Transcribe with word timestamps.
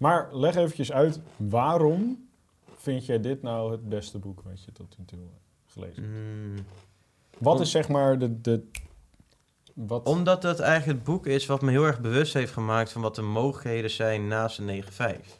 Maar 0.00 0.28
leg 0.32 0.54
eventjes 0.56 0.92
uit, 0.92 1.20
waarom 1.36 2.28
vind 2.76 3.06
jij 3.06 3.20
dit 3.20 3.42
nou 3.42 3.72
het 3.72 3.88
beste 3.88 4.18
boek 4.18 4.40
wat 4.44 4.64
je 4.64 4.72
tot 4.72 4.98
nu 4.98 5.04
toe 5.04 5.18
hebt 5.18 5.72
gelezen? 5.72 6.02
Mm, 6.10 6.54
Wat 7.38 7.54
Om- 7.56 7.62
is 7.62 7.70
zeg 7.70 7.88
maar 7.88 8.18
de... 8.18 8.40
de 8.40 8.66
wat, 9.74 10.06
omdat 10.06 10.42
dat 10.42 10.60
eigenlijk 10.60 10.98
het 10.98 11.06
boek 11.06 11.26
is 11.26 11.46
wat 11.46 11.62
me 11.62 11.70
heel 11.70 11.84
erg 11.84 12.00
bewust 12.00 12.34
heeft 12.34 12.52
gemaakt 12.52 12.92
van 12.92 13.02
wat 13.02 13.14
de 13.14 13.22
mogelijkheden 13.22 13.90
zijn 13.90 14.28
naast 14.28 14.58
een 14.58 14.84
9-5. 14.84 15.39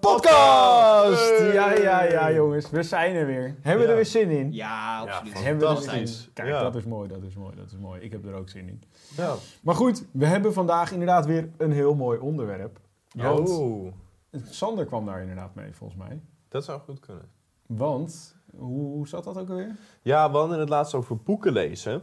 podcast! 0.00 1.52
Ja, 1.52 1.72
ja, 1.72 2.02
ja, 2.02 2.32
jongens. 2.32 2.70
We 2.70 2.82
zijn 2.82 3.14
er 3.14 3.26
weer. 3.26 3.54
Hebben 3.62 3.76
we 3.76 3.82
Ja. 3.82 3.88
er 3.88 3.94
weer 3.94 4.06
zin 4.06 4.30
in? 4.30 4.52
Ja, 4.52 4.98
absoluut. 5.00 5.42
Hebben 5.42 5.68
we 5.68 5.74
er 5.74 5.76
zin 5.76 5.84
in? 5.84 5.88
Fantastisch. 5.90 6.30
Kijk, 6.34 6.48
Ja. 6.48 6.62
dat 6.62 6.74
is 6.74 6.84
mooi, 6.84 7.08
dat 7.08 7.22
is 7.22 7.34
mooi, 7.36 7.56
dat 7.56 7.66
is 7.66 7.76
mooi. 7.78 8.00
Ik 8.00 8.12
heb 8.12 8.24
er 8.26 8.34
ook 8.34 8.48
zin 8.48 8.68
in. 8.68 8.82
Ja. 9.16 9.34
Maar 9.62 9.74
goed, 9.74 10.04
we 10.12 10.26
hebben 10.26 10.52
vandaag 10.52 10.92
inderdaad 10.92 11.26
weer 11.26 11.48
een 11.56 11.72
heel 11.72 11.94
mooi 11.94 12.18
onderwerp. 12.18 12.78
Oh, 13.24 13.92
Sander 14.50 14.84
kwam 14.84 15.06
daar 15.06 15.20
inderdaad 15.20 15.54
mee, 15.54 15.74
volgens 15.74 15.98
mij. 15.98 16.20
dat 16.48 16.64
zou 16.64 16.80
goed 16.80 17.00
kunnen. 17.00 17.24
Want, 17.66 18.36
hoe, 18.56 18.92
hoe 18.92 19.08
zat 19.08 19.24
dat 19.24 19.38
ook 19.38 19.48
alweer? 19.48 19.76
Ja, 20.02 20.30
we 20.30 20.36
hadden 20.36 20.58
het 20.58 20.68
laatst 20.68 20.94
over 20.94 21.16
boeken 21.16 21.52
lezen. 21.52 22.02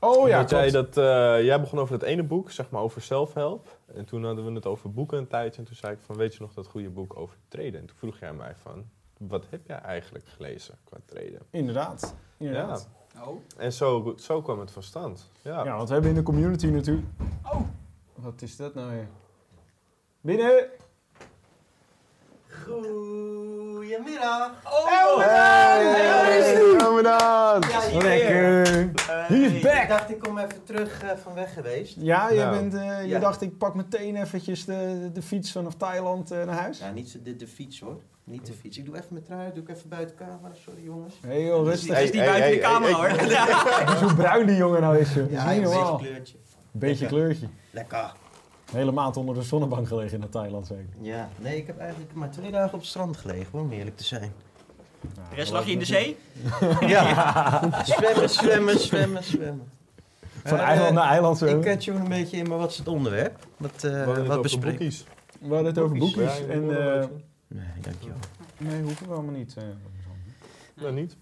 Oh 0.00 0.28
ja, 0.28 0.40
dat 0.40 0.50
jij, 0.50 0.70
dat, 0.70 0.96
eh, 0.96 1.04
jij 1.44 1.60
begon 1.60 1.78
over 1.78 1.98
dat 1.98 2.08
ene 2.08 2.22
boek, 2.22 2.50
zeg 2.50 2.70
maar 2.70 2.82
over 2.82 3.00
zelfhelp. 3.00 3.78
En 3.94 4.04
toen 4.04 4.24
hadden 4.24 4.44
we 4.44 4.52
het 4.52 4.66
over 4.66 4.92
boeken 4.92 5.18
een 5.18 5.26
tijdje. 5.26 5.60
En 5.60 5.66
toen 5.66 5.76
zei 5.76 5.92
ik 5.92 5.98
van, 6.00 6.16
weet 6.16 6.34
je 6.34 6.40
nog 6.40 6.54
dat 6.54 6.66
goede 6.66 6.88
boek 6.90 7.16
over 7.16 7.36
traden? 7.48 7.80
En 7.80 7.86
toen 7.86 7.96
vroeg 7.96 8.18
jij 8.18 8.32
mij 8.32 8.54
van, 8.62 8.84
wat 9.18 9.44
heb 9.50 9.66
jij 9.66 9.78
eigenlijk 9.78 10.24
gelezen 10.28 10.74
qua 10.84 10.98
traden? 11.04 11.40
Inderdaad. 11.50 12.14
inderdaad. 12.36 12.88
Oh. 13.26 13.40
En 13.56 13.72
zo, 13.72 14.14
zo 14.16 14.42
kwam 14.42 14.60
het 14.60 14.70
van 14.70 14.82
stand. 14.82 15.30
Ja. 15.42 15.64
Ja. 15.64 15.76
want 15.76 15.88
we 15.88 15.92
hebben 15.94 16.10
in 16.10 16.16
de 16.16 16.22
community 16.22 16.66
natuurlijk... 16.66 17.06
Oh! 17.44 17.60
Wat 18.14 18.42
is 18.42 18.56
dat 18.56 18.74
nou 18.74 18.90
weer? 18.90 19.08
Binnen! 20.20 20.68
Goedemiddag. 22.64 24.50
Oh, 24.64 25.18
Hey, 25.18 26.76
komen 26.76 27.02
dan! 27.02 27.62
Ja, 27.70 27.80
hier 27.90 28.02
Lekker! 28.02 28.90
He 29.06 29.34
is 29.36 29.60
back! 29.62 29.82
Ik 29.82 29.88
dacht, 29.88 30.10
ik 30.10 30.18
kom 30.18 30.38
even 30.38 30.64
terug 30.64 31.02
eh, 31.02 31.08
van 31.22 31.34
weg 31.34 31.52
geweest. 31.52 31.96
Ja, 31.98 32.30
je, 32.30 32.36
Nou. 32.40 32.56
bent, 32.58 32.74
eh, 32.74 33.00
je 33.02 33.08
Ja. 33.08 33.18
dacht 33.18 33.40
ik 33.42 33.58
pak 33.58 33.74
meteen 33.74 34.16
eventjes 34.16 34.64
de, 34.64 35.10
de 35.12 35.22
fiets 35.22 35.52
vanaf 35.52 35.74
Thailand 35.74 36.30
eh, 36.30 36.44
naar 36.44 36.54
huis? 36.60 36.78
Ja, 36.78 36.90
niet 36.90 37.08
zo- 37.10 37.18
de, 37.22 37.36
de 37.36 37.46
fiets 37.46 37.80
hoor. 37.80 37.96
Niet 38.24 38.46
de 38.46 38.52
fiets. 38.52 38.78
Ik 38.78 38.84
doe 38.86 38.94
even 38.96 39.06
mijn 39.10 39.24
trui, 39.24 39.50
doe 39.54 39.62
ik 39.62 39.68
even 39.68 39.88
buiten 39.88 40.16
camera. 40.16 40.54
Sorry 40.64 40.82
jongens. 40.84 41.14
Hé 41.26 41.34
joh, 41.34 41.64
rustig. 41.66 41.94
Het 41.96 42.04
is 42.04 42.10
niet 42.10 42.20
Hey, 42.20 42.28
buiten 42.30 42.48
hey, 42.48 42.54
de 42.56 42.60
camera 42.62 43.00
hey, 43.00 43.10
hoor. 43.10 43.68
Kijk 43.76 43.88
eens 43.90 44.00
hoe 44.00 44.14
bruin 44.14 44.46
die 44.46 44.56
jongen 44.56 44.80
nou 44.80 44.98
is. 44.98 45.08
joh. 45.14 45.16
Dat 45.22 45.30
is 45.30 45.36
Ja, 45.36 45.50
niet 45.50 45.56
een 45.64 45.70
beetje 45.70 45.96
kleurtje. 45.98 46.36
Beetje 46.70 47.00
Lekker. 47.00 47.18
kleurtje. 47.18 47.48
Lekker. 47.70 48.12
Een 48.70 48.76
hele 48.78 48.92
maand 48.92 49.16
onder 49.16 49.34
de 49.34 49.42
zonnebank 49.42 49.88
gelegen 49.88 50.20
in 50.22 50.28
Thailand 50.28 50.66
zeker. 50.66 50.86
Ja, 51.00 51.28
nee, 51.36 51.56
ik 51.56 51.66
heb 51.66 51.78
eigenlijk 51.78 52.14
maar 52.14 52.30
twee 52.30 52.50
dagen 52.50 52.72
op 52.74 52.80
het 52.80 52.88
strand 52.88 53.16
gelegen 53.16 53.46
hoor, 53.52 53.60
om 53.60 53.70
eerlijk 53.72 53.96
te 53.96 54.04
zijn. 54.04 54.32
De 55.00 55.34
rest 55.34 55.52
lag 55.52 55.64
je 55.66 55.72
in 55.72 55.78
de 55.78 55.84
zee? 55.84 56.16
Ja, 56.80 57.60
zwemmen, 57.84 58.30
zwemmen, 58.30 58.78
zwemmen, 58.80 59.24
zwemmen. 59.24 59.70
Van 60.44 60.58
Eh, 60.58 60.64
eiland 60.64 60.94
naar 60.94 61.08
eiland 61.08 61.38
zo. 61.38 61.46
Ik 61.46 61.64
uh, 61.66 61.72
tune 61.76 61.98
een 61.98 62.08
beetje 62.08 62.36
in, 62.36 62.48
maar 62.48 62.58
wat 62.58 62.70
is 62.70 62.78
het 62.78 62.88
onderwerp? 62.88 63.46
Wat, 63.56 63.70
eh 63.74 63.80
We 63.82 63.96
hadden 63.96 64.16
het 64.30 64.50
wat 64.52 64.60
boekies. 64.60 65.04
We 65.40 65.46
hadden 65.54 65.66
het 65.66 65.78
over 65.78 65.98
boekjes. 65.98 66.38
Ja, 66.38 66.44
je 66.44 66.52
en, 66.52 66.62
eh, 66.62 66.98
beetje. 66.98 67.10
Nee, 67.48 67.66
dankjewel. 67.80 68.16
nee, 68.58 68.82
hoeven 68.82 69.06
we 69.08 69.12
allemaal 69.14 69.34
niet. 69.34 69.54
eh, 69.56 69.62
Nou, 70.82 70.92
niet. 70.92 71.16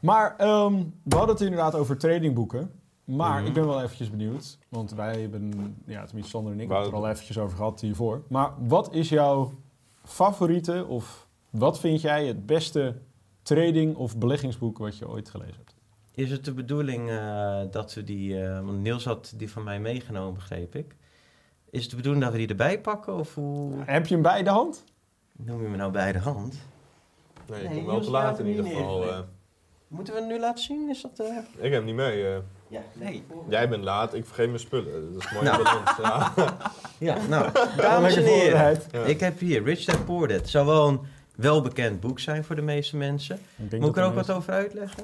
Maar 0.00 0.34
ehm, 0.36 0.74
we 1.02 1.16
hadden 1.16 1.34
het 1.34 1.40
inderdaad 1.44 1.74
over 1.74 1.96
tradingboeken. 1.98 2.70
Maar 3.04 3.38
Mhm. 3.38 3.46
ik 3.46 3.52
ben 3.54 3.66
wel 3.66 3.82
eventjes 3.82 4.10
benieuwd. 4.10 4.58
Want 4.68 4.90
wij 4.94 5.20
hebben, 5.20 5.76
ja, 5.86 6.04
tenminste 6.04 6.30
Sander 6.30 6.52
en 6.52 6.60
ik, 6.60 6.66
hebben 6.68 6.84
het 6.86 6.94
er 6.94 6.98
al 7.02 7.08
eventjes 7.08 7.38
over 7.38 7.56
gehad 7.56 7.80
hiervoor. 7.80 8.22
Maar 8.28 8.50
wat 8.58 8.92
is 8.94 9.08
jouw 9.08 9.52
favoriete 10.04 10.84
of 10.88 11.28
wat 11.50 11.80
vind 11.80 12.00
jij 12.00 12.26
het 12.26 12.46
beste 12.46 12.96
trading- 13.42 13.96
of 13.96 14.18
beleggingsboek 14.18 14.78
wat 14.78 14.98
je 14.98 15.08
ooit 15.08 15.28
gelezen 15.30 15.54
hebt? 15.56 15.74
Is 16.14 16.30
het 16.30 16.44
de 16.44 16.52
bedoeling 16.54 17.10
eh, 17.10 17.60
dat 17.70 17.94
we 17.94 18.04
die, 18.04 18.42
eh, 18.42 18.60
want 18.64 18.80
Niels 18.82 19.04
had 19.04 19.32
die 19.36 19.50
van 19.50 19.62
mij 19.64 19.80
meegenomen, 19.80 20.34
begreep 20.34 20.74
ik. 20.74 20.96
Is 21.70 21.80
het 21.82 21.90
de 21.90 21.96
bedoeling 21.96 22.24
dat 22.24 22.32
we 22.32 22.38
die 22.38 22.48
erbij 22.48 22.80
pakken 22.80 23.14
of 23.14 23.34
hoe 23.34 23.72
Heb 23.84 24.06
je 24.06 24.14
hem 24.14 24.22
bij 24.22 24.42
de 24.42 24.50
hand? 24.50 24.84
noem 25.36 25.62
je 25.62 25.68
me 25.68 25.76
nou 25.76 25.92
bij 25.92 26.12
de 26.12 26.18
hand? 26.18 26.58
Nee, 27.50 27.62
Nee, 27.68 27.74
komt 27.74 27.86
wel 27.86 28.00
te 28.00 28.10
laat 28.10 28.38
in 28.38 28.46
ieder 28.46 28.64
geval. 28.64 29.08
eh. 29.08 29.18
Moeten 29.88 30.14
we 30.14 30.20
hem 30.20 30.28
nu 30.28 30.38
laten 30.40 30.64
zien? 30.64 30.88
Is 30.88 31.02
dat... 31.02 31.18
eh 31.20 31.36
ik 31.56 31.62
heb 31.62 31.72
hem 31.72 31.84
niet 31.84 31.94
mee. 31.94 32.38
Ja, 32.68 32.80
nee. 32.92 33.24
Jij 33.48 33.68
bent 33.68 33.84
laat, 33.84 34.14
ik 34.14 34.24
vergeet 34.26 34.46
mijn 34.46 34.58
spullen. 34.60 35.12
Dat 35.12 35.22
is 35.24 35.32
mooi 35.32 35.44
Nou. 35.44 35.62
balans. 35.62 35.96
Ja. 36.02 36.32
Ja, 36.98 37.16
nou, 37.28 37.50
dames 37.76 38.16
en 38.16 38.22
heren. 38.24 38.78
Ja. 38.92 39.00
Ik 39.04 39.20
heb 39.20 39.38
hier 39.38 39.62
Rich 39.64 39.84
Dad 39.84 40.04
Poor 40.04 40.28
Dad. 40.28 40.36
Het 40.36 40.48
zou 40.50 40.66
wel 40.66 40.88
een 40.88 41.00
welbekend 41.36 42.00
boek 42.00 42.20
zijn 42.20 42.44
voor 42.44 42.56
de 42.56 42.62
meeste 42.62 42.96
mensen. 42.96 43.38
Moet 43.56 43.72
ik 43.90 43.96
er 43.96 44.04
ook 44.04 44.14
wat 44.14 44.30
over 44.30 44.52
uitleggen? 44.52 45.02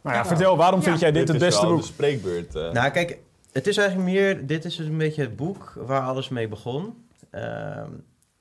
Nou 0.00 0.16
ja, 0.16 0.26
vertel, 0.26 0.56
waarom 0.56 0.82
vind 0.82 1.00
jij 1.00 1.12
dit 1.12 1.28
het 1.28 1.36
is 1.36 1.42
beste 1.42 1.60
wel 1.62 1.70
boek? 1.70 1.80
de 1.80 1.86
spreekbeurt. 1.86 2.54
eh. 2.54 2.70
Nou, 2.72 2.90
kijk, 2.90 3.18
het 3.52 3.66
is 3.66 3.76
eigenlijk 3.76 4.10
meer... 4.10 4.46
Dit 4.46 4.64
is 4.64 4.76
dus 4.76 4.86
een 4.86 4.98
beetje 4.98 5.22
het 5.22 5.36
boek 5.36 5.72
waar 5.76 6.02
alles 6.02 6.28
mee 6.28 6.48
begon. 6.48 7.06
Ehm, 7.30 7.88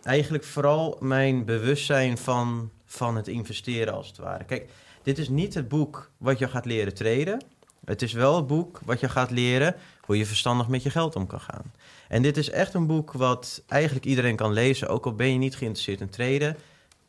eigenlijk 0.04 0.44
vooral 0.44 0.98
mijn 1.00 1.46
bewustzijn 1.46 2.18
van, 2.18 2.72
van 2.86 3.16
het 3.16 3.28
investeren 3.28 3.94
als 3.94 4.08
het 4.08 4.18
ware. 4.18 4.44
Kijk, 4.44 4.70
dit 5.04 5.18
is 5.18 5.30
niet 5.30 5.54
het 5.54 5.68
boek 5.68 6.12
wat 6.18 6.40
je 6.40 6.48
gaat 6.48 6.66
leren 6.66 6.94
traden. 6.94 7.42
Het 7.86 8.02
is 8.02 8.14
wel 8.14 8.36
het 8.36 8.48
boek 8.48 8.80
wat 8.86 9.00
je 9.00 9.10
gaat 9.10 9.32
leren 9.32 9.76
hoe 10.02 10.18
je 10.18 10.26
verstandig 10.26 10.68
met 10.68 10.84
je 10.84 10.90
geld 10.90 11.16
om 11.16 11.28
kan 11.28 11.40
gaan. 11.40 11.72
En 12.08 12.22
dit 12.22 12.38
is 12.38 12.50
echt 12.50 12.74
een 12.74 12.88
boek 12.88 13.12
wat 13.12 13.64
eigenlijk 13.68 14.06
iedereen 14.06 14.36
kan 14.36 14.54
lezen. 14.54 14.88
Ook 14.88 15.06
al 15.06 15.14
ben 15.16 15.32
je 15.32 15.38
niet 15.38 15.56
geïnteresseerd 15.56 16.02
in 16.02 16.10
traden, 16.10 16.58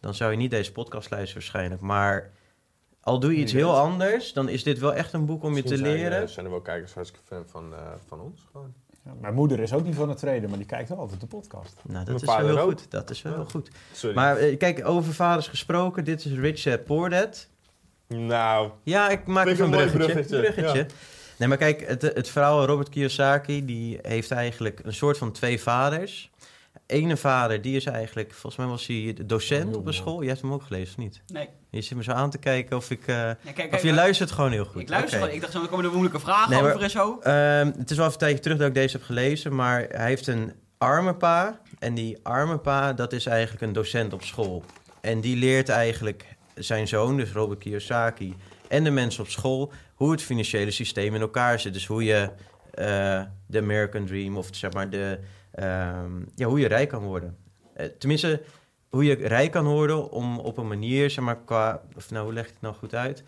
dan 0.01 0.15
zou 0.15 0.31
je 0.31 0.37
niet 0.37 0.51
deze 0.51 0.73
podcast 0.73 1.11
luisteren 1.11 1.43
waarschijnlijk. 1.43 1.81
Maar 1.81 2.31
al 3.01 3.19
doe 3.21 3.33
je 3.33 3.39
iets 3.43 3.53
heel 3.53 3.77
anders, 3.77 4.33
dan 4.33 4.49
is 4.49 4.63
dit 4.63 4.79
wel 4.79 4.95
echt 4.95 5.13
een 5.13 5.27
boek 5.27 5.43
om 5.43 5.55
je 5.57 5.63
te 5.63 5.69
Misschien 5.69 5.87
zijn, 5.87 5.99
leren. 5.99 6.23
eh, 6.23 6.29
zijn 6.29 6.45
er 6.45 6.51
wel 6.51 6.61
kijkers 6.61 6.95
hartstikke 6.95 7.27
fan 7.27 7.45
van, 7.47 7.75
eh, 7.75 7.79
van 8.09 8.21
ons 8.21 8.47
gewoon. 8.53 8.73
Ja, 9.05 9.13
mijn 9.21 9.35
moeder 9.35 9.61
is 9.61 9.73
ook 9.73 9.85
niet 9.85 9.95
van 9.95 10.09
het 10.09 10.19
traden, 10.19 10.49
maar 10.49 10.59
die 10.59 10.67
kijkt 10.67 10.89
wel 10.89 10.99
altijd 10.99 11.21
de 11.21 11.27
podcast. 11.27 11.75
Nou, 11.83 12.05
dat 12.05 12.07
Mijn 12.07 12.17
is 12.17 12.37
wel 12.45 12.47
heel 12.55 12.59
ook. 12.59 12.69
goed. 12.71 12.91
Dat 12.91 13.11
is 13.11 13.23
wel 13.23 13.33
Ja. 13.33 13.39
heel 13.39 13.49
goed. 13.49 13.71
Sorry. 13.93 14.15
Maar 14.17 14.37
eh, 14.37 14.59
kijk, 14.59 14.87
over 14.89 15.15
vaders 15.15 15.49
gesproken, 15.49 16.05
dit 16.05 16.25
is 16.25 16.33
Rich 16.33 16.63
Dad 16.63 16.85
Poor 16.85 17.11
Dad. 17.11 17.49
Nou, 18.09 18.71
Ja, 18.83 19.09
ik 19.09 19.27
maak 19.27 19.47
even 19.47 19.65
een 19.65 19.71
bruggetje. 19.71 19.99
bruggetje, 19.99 20.41
bruggetje. 20.41 20.87
Nee, 21.39 21.49
maar 21.49 21.59
kijk, 21.59 21.87
het, 21.89 22.03
het 22.03 22.29
verhaal 22.29 22.65
Robert 22.65 22.89
Kiyosaki, 22.89 23.65
die 23.65 23.99
heeft 24.03 24.31
eigenlijk 24.31 24.81
een 24.85 24.93
soort 24.95 25.19
van 25.19 25.33
twee 25.33 25.61
vaders. 25.61 26.31
Ene 26.87 27.17
vader, 27.17 27.63
die 27.63 27.77
is 27.77 27.85
eigenlijk, 27.85 28.31
volgens 28.33 28.57
mij 28.57 28.67
was 28.67 28.87
hij 28.87 29.13
de 29.17 29.27
docent 29.27 29.69
Heel 29.69 29.79
op 29.79 29.87
een 29.87 29.95
school. 29.95 30.23
Je 30.23 30.29
hebt 30.29 30.41
hem 30.41 30.53
ook 30.53 30.63
gelezen, 30.63 30.89
of 30.89 30.97
niet? 30.97 31.23
Nee. 31.33 31.49
Je 31.71 31.81
zit 31.81 31.97
me 31.97 32.03
zo 32.03 32.11
aan 32.13 32.31
te 32.31 32.39
kijken 32.39 32.77
of 32.77 32.91
ik... 32.91 33.07
eh, 33.07 33.15
Ja, 33.17 33.37
kijk, 33.45 33.55
kijk, 33.55 33.73
of 33.75 33.81
je 33.83 33.87
maar- 33.87 33.97
luistert 33.97 34.31
gewoon 34.31 34.53
heel 34.53 34.65
goed. 34.65 34.81
Ik 34.83 34.89
luister 34.89 35.19
wel. 35.21 35.29
Ik 35.29 35.41
dacht 35.41 35.53
zo, 35.53 35.63
er 35.63 35.69
komen 35.69 35.85
er 35.85 35.91
moeilijke 35.91 36.19
vragen 36.21 36.51
Nee, 36.51 36.61
maar- 36.63 36.71
over 36.71 36.83
en 36.83 36.91
zo. 36.91 37.19
Ehm, 37.23 37.67
het 37.79 37.91
is 37.91 37.97
wel 37.97 38.07
even 38.07 38.13
een 38.13 38.27
tijdje 38.27 38.39
terug 38.41 38.59
dat 38.59 38.69
ik 38.69 38.75
deze 38.75 38.97
heb 38.97 39.07
gelezen, 39.07 39.55
maar 39.55 39.87
hij 39.91 40.07
heeft 40.07 40.27
een 40.27 40.53
arme 40.79 41.15
pa. 41.15 41.61
En 41.79 41.95
die 41.95 42.19
arme 42.23 42.59
pa, 42.59 42.93
dat 42.93 43.13
is 43.13 43.27
eigenlijk 43.27 43.63
een 43.63 43.73
docent 43.73 44.13
op 44.13 44.23
school. 44.23 44.65
En 45.01 45.21
die 45.21 45.37
leert 45.37 45.69
eigenlijk 45.69 46.25
zijn 46.55 46.89
zoon, 46.89 47.17
dus 47.17 47.33
Robert 47.33 47.61
Kiyosaki, 47.61 48.35
en 48.69 48.85
de 48.85 48.91
mensen 48.91 49.23
op 49.23 49.29
school, 49.29 49.73
hoe 49.95 50.11
het 50.11 50.23
financiële 50.23 50.71
systeem 50.71 51.15
in 51.15 51.21
elkaar 51.21 51.61
zit. 51.61 51.73
Dus 51.73 51.87
hoe 51.87 52.05
je 52.05 52.31
eh, 52.71 53.23
de 53.47 53.59
American 53.59 54.07
Dream, 54.07 54.37
of 54.37 54.49
zeg 54.53 54.73
maar 54.73 54.91
de, 54.91 55.19
ehm, 55.51 56.23
ja, 56.35 56.47
hoe 56.47 56.61
je 56.61 56.69
rijk 56.69 56.89
kan 56.89 57.03
worden. 57.03 57.37
Eh, 57.75 57.87
tenminste, 57.87 58.43
hoe 58.89 59.05
je 59.05 59.15
rijk 59.15 59.51
kan 59.51 59.67
worden 59.67 60.11
om 60.11 60.39
op 60.39 60.57
een 60.59 60.69
manier, 60.69 61.11
zeg 61.11 61.25
maar, 61.25 61.39
qua, 61.45 61.83
of 61.97 62.11
nou, 62.11 62.25
hoe 62.25 62.35
leg 62.35 62.45
ik 62.45 62.53
het 62.53 62.61
nou 62.61 62.75
goed 62.75 62.95
uit? 62.95 63.23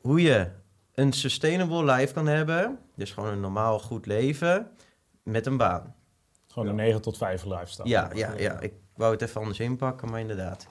Hoe 0.00 0.22
je 0.22 0.48
een 0.94 1.12
sustainable 1.12 1.92
life 1.92 2.12
kan 2.12 2.26
hebben, 2.26 2.78
dus 2.96 3.10
gewoon 3.12 3.32
een 3.32 3.40
normaal 3.40 3.78
goed 3.78 4.06
leven 4.06 4.70
met 5.22 5.46
een 5.46 5.56
baan. 5.56 5.94
Gewoon 6.46 6.68
een 6.68 6.74
9 6.74 7.00
tot 7.02 7.16
5 7.16 7.44
lifestyle. 7.44 7.88
Ja, 7.88 8.10
ja, 8.14 8.32
ja. 8.36 8.60
Ik 8.60 8.72
wou 8.94 9.12
het 9.12 9.22
even 9.22 9.40
anders 9.40 9.60
inpakken, 9.60 10.10
maar 10.10 10.20
inderdaad. 10.20 10.66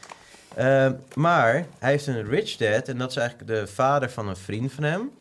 Ehm, 0.55 0.93
maar 1.15 1.53
hij 1.79 1.91
heeft 1.91 2.07
een 2.07 2.25
rich 2.29 2.55
dad 2.57 2.87
en 2.87 2.97
dat 2.97 3.09
is 3.09 3.15
eigenlijk 3.17 3.49
de 3.49 3.67
vader 3.67 4.09
van 4.09 4.27
een 4.27 4.35
vriend 4.37 4.71
van 4.71 4.83
hem. 4.83 5.11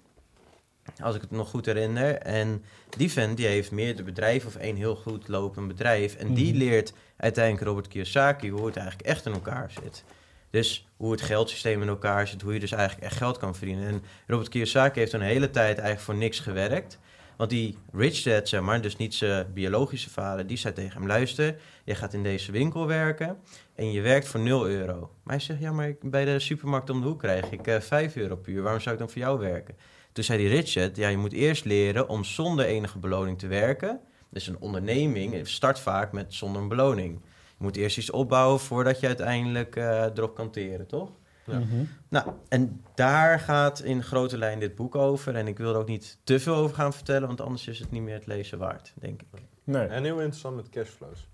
Als 1.02 1.14
ik 1.14 1.20
het 1.20 1.30
nog 1.30 1.50
goed 1.50 1.66
herinner. 1.66 2.14
En 2.14 2.64
die 2.96 3.12
vent 3.12 3.36
die 3.36 3.46
heeft 3.46 3.70
meerdere 3.70 4.02
bedrijven 4.04 4.48
of 4.48 4.56
één 4.56 4.76
heel 4.76 4.96
goed 4.96 5.28
lopend 5.28 5.68
bedrijf. 5.68 6.14
En 6.14 6.34
die 6.34 6.48
Mhm. 6.54 6.58
leert 6.58 6.92
uiteindelijk 7.16 7.64
Robert 7.66 7.88
Kiyosaki 7.88 8.50
hoe 8.50 8.66
het 8.66 8.76
eigenlijk 8.76 9.08
echt 9.08 9.26
in 9.26 9.32
elkaar 9.32 9.70
zit. 9.82 10.04
Dus 10.50 10.86
hoe 10.96 11.10
het 11.12 11.20
geldsysteem 11.22 11.82
in 11.82 11.88
elkaar 11.88 12.28
zit, 12.28 12.42
hoe 12.42 12.52
je 12.52 12.60
dus 12.60 12.72
eigenlijk 12.72 13.06
echt 13.06 13.16
geld 13.16 13.38
kan 13.38 13.54
verdienen. 13.54 13.88
En 13.88 14.02
Robert 14.26 14.48
Kiyosaki 14.48 14.98
heeft 14.98 15.12
een 15.12 15.20
hele 15.20 15.50
tijd 15.50 15.72
eigenlijk 15.78 16.00
voor 16.00 16.14
niks 16.16 16.38
gewerkt. 16.40 16.98
Want 17.38 17.50
die 17.50 17.78
rich 17.92 18.22
dad, 18.22 18.48
zeg 18.48 18.60
maar, 18.60 18.80
dus 18.80 18.96
niet 18.96 19.14
zijn 19.14 19.52
biologische 19.52 20.10
vader, 20.10 20.46
die 20.46 20.56
zei 20.56 20.74
tegen 20.74 20.98
hem, 20.98 21.06
luister, 21.06 21.56
je 21.84 21.94
gaat 21.94 22.12
in 22.12 22.22
deze 22.22 22.52
winkel 22.52 22.86
werken 22.86 23.38
en 23.74 23.92
je 23.92 24.00
werkt 24.00 24.28
voor 24.28 24.40
0 24.40 24.68
euro. 24.68 24.98
Maar 25.22 25.34
hij 25.36 25.44
zegt, 25.44 25.60
ja, 25.60 25.72
maar 25.72 25.94
bij 26.00 26.24
de 26.24 26.38
supermarkt 26.38 26.90
om 26.90 27.00
de 27.00 27.06
hoek 27.06 27.18
krijg 27.18 27.50
ik 27.50 27.66
eh 27.66 27.80
5 27.80 28.16
euro 28.16 28.36
per 28.36 28.52
uur. 28.52 28.62
Waarom 28.62 28.80
zou 28.80 28.94
ik 28.94 29.00
dan 29.00 29.10
voor 29.10 29.20
jou 29.20 29.38
werken? 29.38 29.76
Toen 30.12 30.24
zei 30.24 30.38
die 30.38 30.48
Richard, 30.48 30.96
ja, 30.96 31.08
je 31.08 31.16
moet 31.16 31.32
eerst 31.32 31.64
leren 31.64 32.08
om 32.08 32.24
zonder 32.24 32.64
enige 32.64 32.98
beloning 32.98 33.38
te 33.38 33.46
werken. 33.46 34.00
Dus 34.30 34.46
een 34.46 34.60
onderneming 34.60 35.48
start 35.48 35.80
vaak 35.80 36.12
met 36.12 36.34
zonder 36.34 36.62
een 36.62 36.68
beloning. 36.68 37.20
Je 37.58 37.64
moet 37.64 37.76
eerst 37.76 37.98
iets 37.98 38.10
opbouwen 38.10 38.60
voordat 38.60 39.00
je 39.00 39.06
uiteindelijk 39.06 39.76
eh, 39.76 40.02
erop 40.02 40.34
kan 40.34 40.50
teren, 40.50 40.86
toch? 40.86 41.10
Ja. 41.52 41.58
Mhm. 41.58 41.84
Nou, 42.08 42.30
en 42.48 42.84
daar 42.94 43.40
gaat 43.40 43.80
in 43.82 44.02
grote 44.02 44.38
lijn 44.38 44.58
dit 44.60 44.74
boek 44.74 44.94
over. 44.94 45.34
En 45.36 45.46
ik 45.46 45.58
wil 45.58 45.72
er 45.72 45.78
ook 45.80 45.88
niet 45.88 46.18
te 46.24 46.40
veel 46.40 46.54
over 46.54 46.76
gaan 46.76 46.92
vertellen, 46.92 47.26
want 47.28 47.40
anders 47.40 47.68
is 47.68 47.78
het 47.78 47.90
niet 47.90 48.02
meer 48.02 48.14
het 48.14 48.26
lezen 48.26 48.58
waard, 48.58 48.92
denk 48.94 49.22
ik. 49.22 49.40
Nee. 49.64 49.86
En 49.86 50.04
heel 50.04 50.18
interessant 50.18 50.56
met 50.56 50.68
cashflows. 50.68 51.28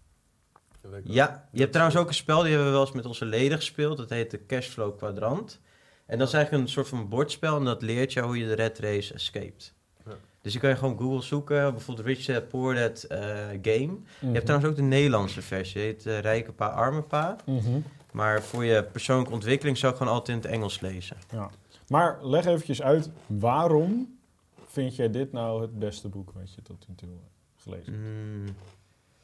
Ja, 1.05 1.49
je 1.53 1.61
hebt 1.61 1.73
trouwens 1.73 1.99
ook 1.99 2.09
een 2.09 2.15
spel, 2.15 2.41
die 2.41 2.49
hebben 2.49 2.67
we 2.67 2.73
wel 2.73 2.81
eens 2.87 2.93
met 2.95 3.07
onze 3.07 3.25
leden 3.25 3.57
gespeeld. 3.59 3.97
Dat 3.97 4.11
heet 4.11 4.31
de 4.31 4.47
Cashflow 4.47 4.97
Kwadrant. 4.97 5.61
En 6.07 6.19
dat 6.19 6.29
is 6.29 6.35
eigenlijk 6.35 6.65
een 6.65 6.71
soort 6.71 6.89
van 6.89 7.09
bordspel 7.09 7.57
en 7.57 7.65
dat 7.65 7.83
leert 7.83 8.13
jou 8.13 8.27
hoe 8.27 8.39
je 8.39 8.47
de 8.47 8.55
red 8.55 8.79
race 8.79 9.15
escaped. 9.15 9.73
Ja. 10.07 10.13
Dus 10.43 10.53
je 10.53 10.59
kan 10.59 10.71
je 10.71 10.77
gewoon 10.77 10.99
Google 10.99 11.23
zoeken, 11.23 11.73
bijvoorbeeld 11.73 12.07
Rich 12.07 12.25
Dad 12.27 12.49
Poor 12.49 12.75
Dad 12.75 13.03
eh, 13.03 13.19
Game. 13.63 13.79
Je 13.83 13.99
Mhm. 14.21 14.33
hebt 14.35 14.45
trouwens 14.45 14.71
ook 14.71 14.77
de 14.77 14.83
Nederlandse 14.83 15.43
versie, 15.43 15.75
die 15.75 15.83
heet 15.85 16.07
eh, 16.07 16.19
Rijke 16.19 16.53
Pa, 16.53 16.67
Arme 16.67 17.03
Pa. 17.03 17.37
Mhm. 17.47 17.79
Maar 18.15 18.43
voor 18.43 18.65
je 18.65 18.83
persoonlijke 18.85 19.33
ontwikkeling 19.33 19.77
zou 19.79 19.93
ik 19.93 19.99
gewoon 19.99 20.13
altijd 20.13 20.37
in 20.37 20.43
het 20.43 20.53
Engels 20.53 20.81
lezen. 20.81 21.17
Ja. 21.31 21.51
Maar 21.89 22.19
leg 22.25 22.45
eventjes 22.47 22.83
uit, 22.83 23.11
waarom 23.27 24.19
vind 24.67 24.97
jij 24.97 25.11
dit 25.11 25.33
nou 25.33 25.63
het 25.63 25.79
beste 25.79 26.09
boek 26.09 26.31
wat 26.35 26.55
je 26.55 26.63
tot 26.63 26.85
nu 26.89 26.95
toe 26.95 27.09
hebt 27.09 27.63
gelezen? 27.63 27.93
Mm. 27.93 28.45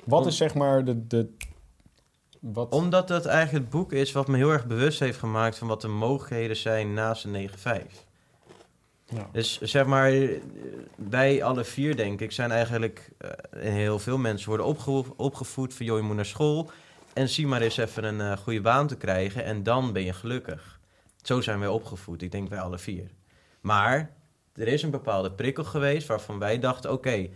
Wat 0.04 0.20
Om- 0.22 0.28
is 0.28 0.36
zeg 0.36 0.54
maar 0.54 0.84
de... 0.84 1.06
de 1.06 1.28
wat, 2.40 2.72
Omdat 2.72 3.08
dat 3.08 3.26
eigenlijk 3.26 3.64
het 3.64 3.72
boek 3.72 3.92
is 3.92 4.12
wat 4.12 4.28
me 4.28 4.36
heel 4.36 4.50
erg 4.50 4.66
bewust 4.66 5.00
heeft 5.00 5.18
gemaakt 5.18 5.58
van 5.58 5.68
wat 5.68 5.80
de 5.80 5.88
mogelijkheden 5.88 6.56
zijn 6.56 6.94
naast 6.94 7.24
een 7.24 7.50
9-5. 7.50 7.52
ja. 9.04 9.28
Dus 9.32 9.60
zeg 9.60 9.86
maar, 9.86 10.12
wij 10.96 11.42
alle 11.42 11.64
vier 11.64 11.96
denk 11.96 12.20
ik 12.20 12.32
zijn 12.32 12.50
eigenlijk, 12.50 13.10
eh, 13.18 13.30
heel 13.62 13.98
veel 13.98 14.18
mensen 14.18 14.48
worden 14.48 14.66
opge 14.66 15.04
opgevoed 15.16 15.74
van 15.74 15.86
joh, 15.86 15.96
je 15.98 16.02
moet 16.04 16.16
naar 16.16 16.24
school 16.26 16.70
en 17.12 17.28
zie 17.28 17.46
maar 17.46 17.60
eens 17.60 17.76
even 17.76 18.04
een 18.04 18.20
eh, 18.20 18.36
goede 18.36 18.60
baan 18.60 18.86
te 18.86 18.96
krijgen 18.96 19.44
en 19.44 19.62
dan 19.62 19.92
ben 19.92 20.04
je 20.04 20.12
gelukkig. 20.12 20.80
Zo 21.22 21.40
zijn 21.40 21.58
wij 21.58 21.68
opgevoed, 21.68 22.22
ik 22.22 22.32
denk 22.32 22.48
wij 22.48 22.60
alle 22.60 22.78
vier. 22.78 23.10
Maar 23.60 24.10
er 24.52 24.68
is 24.68 24.82
een 24.82 24.90
bepaalde 24.90 25.32
prikkel 25.32 25.64
geweest 25.64 26.06
waarvan 26.06 26.38
wij 26.38 26.58
dachten, 26.58 26.92
oké, 26.92 27.28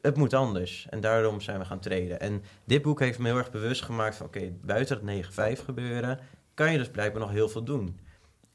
het 0.00 0.16
moet 0.16 0.34
anders. 0.34 0.86
En 0.90 1.00
daarom 1.00 1.40
zijn 1.40 1.58
we 1.58 1.64
gaan 1.64 1.80
treden. 1.80 2.20
En 2.20 2.42
dit 2.64 2.82
boek 2.82 3.00
heeft 3.00 3.18
me 3.18 3.28
heel 3.28 3.36
erg 3.36 3.50
bewust 3.50 3.82
gemaakt 3.82 4.16
van... 4.16 4.26
oké, 4.26 4.52
buiten 4.60 5.06
het 5.06 5.58
9-5 5.60 5.64
gebeuren... 5.64 6.18
kan 6.54 6.72
je 6.72 6.78
dus 6.78 6.90
blijkbaar 6.90 7.20
nog 7.20 7.30
heel 7.30 7.48
veel 7.48 7.64
doen. 7.64 8.00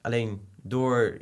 Alleen 0.01 0.47
door 0.55 1.17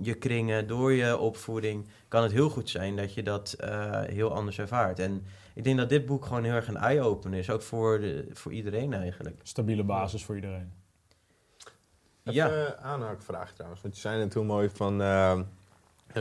je 0.00 0.14
kringen, 0.14 0.66
door 0.66 0.92
je 0.92 1.18
opvoeding... 1.18 1.88
kan 2.08 2.22
het 2.22 2.32
heel 2.32 2.50
goed 2.50 2.70
zijn 2.70 2.96
dat 2.96 3.14
je 3.14 3.22
dat 3.22 3.52
eh, 3.52 4.02
heel 4.02 4.34
anders 4.34 4.58
ervaart. 4.58 4.98
En 4.98 5.26
ik 5.60 5.66
denk 5.66 5.78
dat 5.78 5.88
dit 5.88 6.06
boek 6.06 6.24
gewoon 6.24 6.44
heel 6.44 6.52
erg 6.52 6.68
een 6.68 6.76
eye-opener 6.76 7.38
is. 7.38 7.50
Ook 7.50 7.62
voor, 7.62 8.00
de, 8.00 8.28
voor 8.32 8.52
iedereen 8.52 8.92
eigenlijk. 8.92 9.40
Stabiele 9.42 9.84
basis 9.84 10.24
voor 10.24 10.34
iedereen. 10.34 10.72
Even 12.24 12.50
Ja. 12.50 12.74
aanhaakvraag 12.76 13.52
trouwens. 13.52 13.82
Want 13.82 13.94
je 13.94 14.00
zei 14.00 14.18
net 14.18 14.34
heel 14.34 14.44
mooi 14.44 14.70
van... 14.70 15.02
eh, 15.02 15.40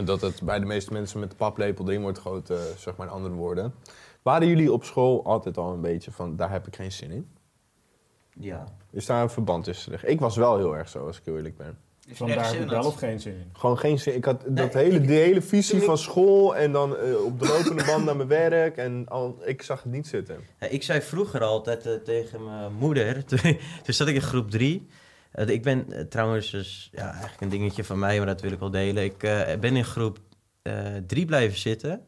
dat 0.05 0.21
het 0.21 0.41
bij 0.43 0.59
de 0.59 0.65
meeste 0.65 0.93
mensen 0.93 1.19
met 1.19 1.29
de 1.29 1.35
paplepel 1.35 1.83
ding 1.85 2.01
wordt 2.01 2.19
groot, 2.19 2.49
eh, 2.49 2.57
zeg 2.77 2.95
maar 2.95 3.07
in 3.07 3.13
andere 3.13 3.33
woorden. 3.33 3.73
Waren 4.21 4.47
jullie 4.47 4.71
op 4.73 4.83
school 4.83 5.25
altijd 5.25 5.57
al 5.57 5.73
een 5.73 5.81
beetje 5.81 6.11
van, 6.11 6.35
daar 6.35 6.51
heb 6.51 6.67
ik 6.67 6.75
geen 6.75 6.91
zin 6.91 7.11
in? 7.11 7.29
Ja. 8.33 8.63
Is 8.91 9.05
daar 9.05 9.21
een 9.21 9.29
verband 9.29 9.63
tussen? 9.63 9.91
liggen? 9.91 10.09
Ik 10.09 10.19
was 10.19 10.35
wel 10.35 10.57
heel 10.57 10.77
erg 10.77 10.89
zo, 10.89 11.07
als 11.07 11.17
ik 11.17 11.25
heel 11.25 11.35
eerlijk 11.35 11.57
ben. 11.57 11.77
Van 12.11 12.27
nergens 12.27 12.47
daar 12.47 12.55
zin 12.57 12.67
heb 12.67 12.77
ik 12.77 12.81
wel 12.83 12.91
of 12.91 12.99
geen 12.99 13.19
zin 13.19 13.33
in. 13.33 13.49
Gewoon 13.53 13.77
geen 13.77 13.99
zin. 13.99 14.15
Ik 14.15 14.25
had 14.25 14.41
dat 14.47 14.73
Nee, 14.73 14.83
hele, 14.83 14.95
ik- 14.99 15.07
die 15.07 15.17
hele 15.17 15.41
visie 15.41 15.77
ik- 15.77 15.83
van 15.83 15.97
school 15.97 16.55
en 16.55 16.71
dan 16.71 16.97
eh, 16.97 17.23
op 17.25 17.39
de 17.39 17.47
lopende 17.47 17.83
band 17.85 18.05
naar 18.05 18.15
mijn 18.15 18.27
werk. 18.27 18.77
En 18.77 19.05
al, 19.07 19.41
ik 19.45 19.61
zag 19.61 19.83
het 19.83 19.91
niet 19.91 20.07
zitten. 20.07 20.39
Ja, 20.59 20.67
ik 20.67 20.83
zei 20.83 21.01
vroeger 21.01 21.41
altijd 21.43 21.85
eh, 21.85 21.93
tegen 21.93 22.43
mijn 22.43 22.73
moeder, 22.73 23.23
toen, 23.25 23.39
toen 23.83 23.93
zat 23.93 24.07
ik 24.07 24.15
in 24.15 24.21
groep 24.21 24.51
drie. 24.51 24.87
Eh, 25.31 25.47
ik 25.47 25.63
ben 25.63 26.07
trouwens, 26.09 26.51
dus, 26.51 26.89
ja, 26.91 27.11
eigenlijk 27.11 27.41
een 27.41 27.49
dingetje 27.49 27.83
van 27.83 27.99
mij, 27.99 28.17
maar 28.17 28.27
dat 28.27 28.41
wil 28.41 28.51
ik 28.51 28.59
wel 28.59 28.71
delen. 28.71 29.03
Ik 29.03 29.23
eh, 29.23 29.57
ben 29.59 29.75
in 29.75 29.85
groep 29.85 30.17
eh, 30.61 30.73
drie 31.07 31.25
blijven 31.25 31.57
zitten. 31.57 32.01